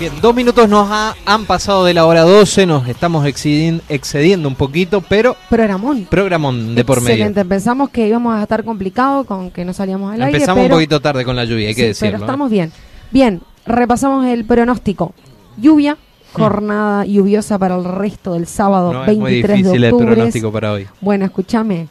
Bien, 0.00 0.14
dos 0.22 0.34
minutos 0.34 0.66
nos 0.66 0.88
han 1.26 1.44
pasado 1.44 1.84
de 1.84 1.92
la 1.92 2.06
hora 2.06 2.22
12, 2.22 2.64
nos 2.64 2.88
estamos 2.88 3.26
excediendo, 3.26 4.48
un 4.48 4.54
poquito, 4.54 5.02
pero... 5.02 5.36
Programón. 5.50 6.06
Programón 6.08 6.74
de 6.74 6.86
por 6.86 7.02
medio. 7.02 7.16
Excelente, 7.16 7.44
pensamos 7.44 7.90
que 7.90 8.08
íbamos 8.08 8.34
a 8.34 8.40
estar 8.40 8.64
complicado 8.64 9.24
con 9.24 9.50
que 9.50 9.62
no 9.62 9.74
salíamos 9.74 10.14
al 10.14 10.22
aire, 10.22 10.38
Empezamos 10.38 10.64
un 10.64 10.70
poquito 10.70 11.00
tarde 11.00 11.22
con 11.22 11.36
la 11.36 11.44
lluvia, 11.44 11.68
hay 11.68 11.74
que 11.74 11.88
decirlo. 11.88 12.12
pero 12.12 12.24
estamos 12.24 12.50
bien. 12.50 12.72
Bien, 13.10 13.42
repasamos 13.66 14.24
el 14.24 14.46
pronóstico. 14.46 15.12
Lluvia, 15.58 15.96
mm. 15.96 16.32
jornada 16.32 17.04
lluviosa 17.04 17.58
para 17.58 17.76
el 17.76 17.84
resto 17.84 18.32
del 18.32 18.46
sábado 18.46 18.94
no, 18.94 19.00
23 19.00 19.12
es 19.12 19.18
muy 19.18 19.32
difícil 19.58 19.84
el 19.84 19.94
pronóstico 19.94 20.50
para 20.50 20.72
hoy. 20.72 20.88
Bueno, 21.02 21.26
escúchame, 21.26 21.88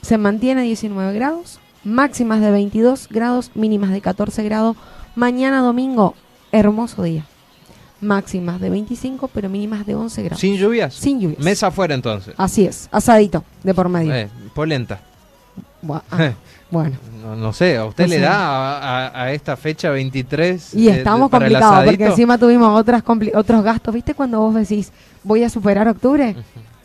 se 0.00 0.16
mantiene 0.16 0.62
19 0.62 1.12
grados, 1.12 1.58
máximas 1.82 2.40
de 2.40 2.52
22 2.52 3.08
grados, 3.10 3.50
mínimas 3.56 3.90
de 3.90 4.00
14 4.00 4.44
grados. 4.44 4.76
Mañana 5.16 5.60
domingo, 5.60 6.14
hermoso 6.52 7.02
día 7.02 7.24
máximas 8.00 8.60
de 8.60 8.70
25, 8.70 9.28
pero 9.28 9.48
mínimas 9.48 9.86
de 9.86 9.94
11 9.94 10.22
grados. 10.22 10.40
¿Sin 10.40 10.56
lluvias? 10.56 10.94
Sin 10.94 11.20
lluvias. 11.20 11.40
Mesa 11.40 11.68
afuera 11.68 11.94
entonces. 11.94 12.34
Así 12.36 12.64
es, 12.64 12.88
asadito, 12.92 13.44
de 13.62 13.74
por 13.74 13.88
medio. 13.88 14.14
Eh, 14.14 14.28
polenta. 14.54 15.00
Ah, 16.10 16.32
bueno. 16.70 16.96
No, 17.36 17.52
sé, 17.52 17.76
¿a 17.76 17.84
usted 17.84 18.08
le 18.08 18.18
da 18.18 19.22
a, 19.22 19.32
esta 19.32 19.56
fecha 19.56 19.90
23? 19.90 20.74
Y 20.74 20.88
estamos 20.88 21.30
complicados, 21.30 21.84
porque 21.84 22.06
encima 22.06 22.38
tuvimos 22.38 22.78
otras 22.78 23.02
otros 23.34 23.64
gastos. 23.64 23.94
¿Viste 23.94 24.14
cuando 24.14 24.40
vos 24.40 24.54
decís, 24.54 24.92
voy 25.22 25.44
a 25.44 25.50
superar 25.50 25.88
octubre? 25.88 26.36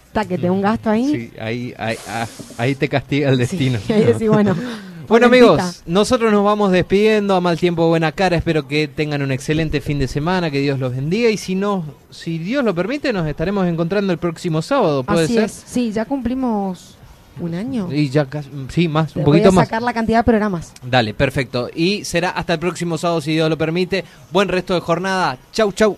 Está 0.06 0.26
que 0.26 0.38
te 0.38 0.49
un 0.49 0.62
gasto 0.62 0.89
ahí. 0.89 1.12
Sí, 1.12 1.32
ahí, 1.39 1.73
ahí, 1.78 1.97
ah, 2.08 2.28
ahí, 2.58 2.76
te 2.76 2.88
castiga 2.88 3.30
el 3.30 3.38
destino. 3.38 3.80
Sí, 3.86 3.93
ahí 3.93 4.04
decís, 4.04 4.30
bueno. 4.30 4.56
Bueno 5.08 5.26
amigos, 5.28 5.84
nosotros 5.86 6.32
nos 6.32 6.44
vamos 6.44 6.72
despidiendo 6.72 7.36
a 7.36 7.42
mal 7.42 7.58
tiempo, 7.60 7.88
buena 7.88 8.12
cara. 8.12 8.38
Espero 8.38 8.68
que 8.68 8.88
tengan 8.88 9.22
un 9.22 9.32
excelente 9.32 9.82
fin 9.82 10.00
de 10.00 10.08
semana, 10.08 10.50
que 10.50 10.60
Dios 10.60 10.80
los 10.80 10.96
bendiga 10.96 11.30
y 11.30 11.38
si 11.38 11.56
no, 11.56 11.84
si 12.10 12.38
Dios 12.38 12.63
lo 12.63 12.74
permite, 12.74 13.12
nos 13.12 13.28
estaremos 13.28 13.68
encontrando 13.68 14.13
el 14.13 14.20
próximo 14.20 14.62
sábado. 14.62 15.04
¿Puede 15.04 15.26
Así 15.26 15.34
ser? 15.34 15.44
Es. 15.46 15.63
Sí, 15.66 15.92
ya 15.92 16.06
cumplimos 16.06 16.96
un 17.39 17.54
año. 17.54 17.89
Y 17.92 18.10
ya 18.10 18.26
casi, 18.26 18.50
sí, 18.70 18.88
más, 18.88 19.16
un 19.16 19.24
poquito 19.24 19.52
más. 19.52 19.68
sacar 19.68 19.82
la 19.82 19.94
cantidad 19.94 20.20
de 20.20 20.24
programas. 20.24 20.74
Dale, 20.84 21.13
perfecto. 21.13 21.70
Y 21.74 22.06
será 22.06 22.30
hasta 22.30 22.54
el 22.54 22.60
próximo 22.60 22.98
sábado 22.98 23.22
si 23.22 23.34
Dios 23.34 23.50
lo 23.50 23.58
permite. 23.58 24.06
Buen 24.32 24.48
resto 24.48 24.74
de 24.74 24.80
jornada. 24.80 25.38
Chau, 25.52 25.72
chau. 25.74 25.98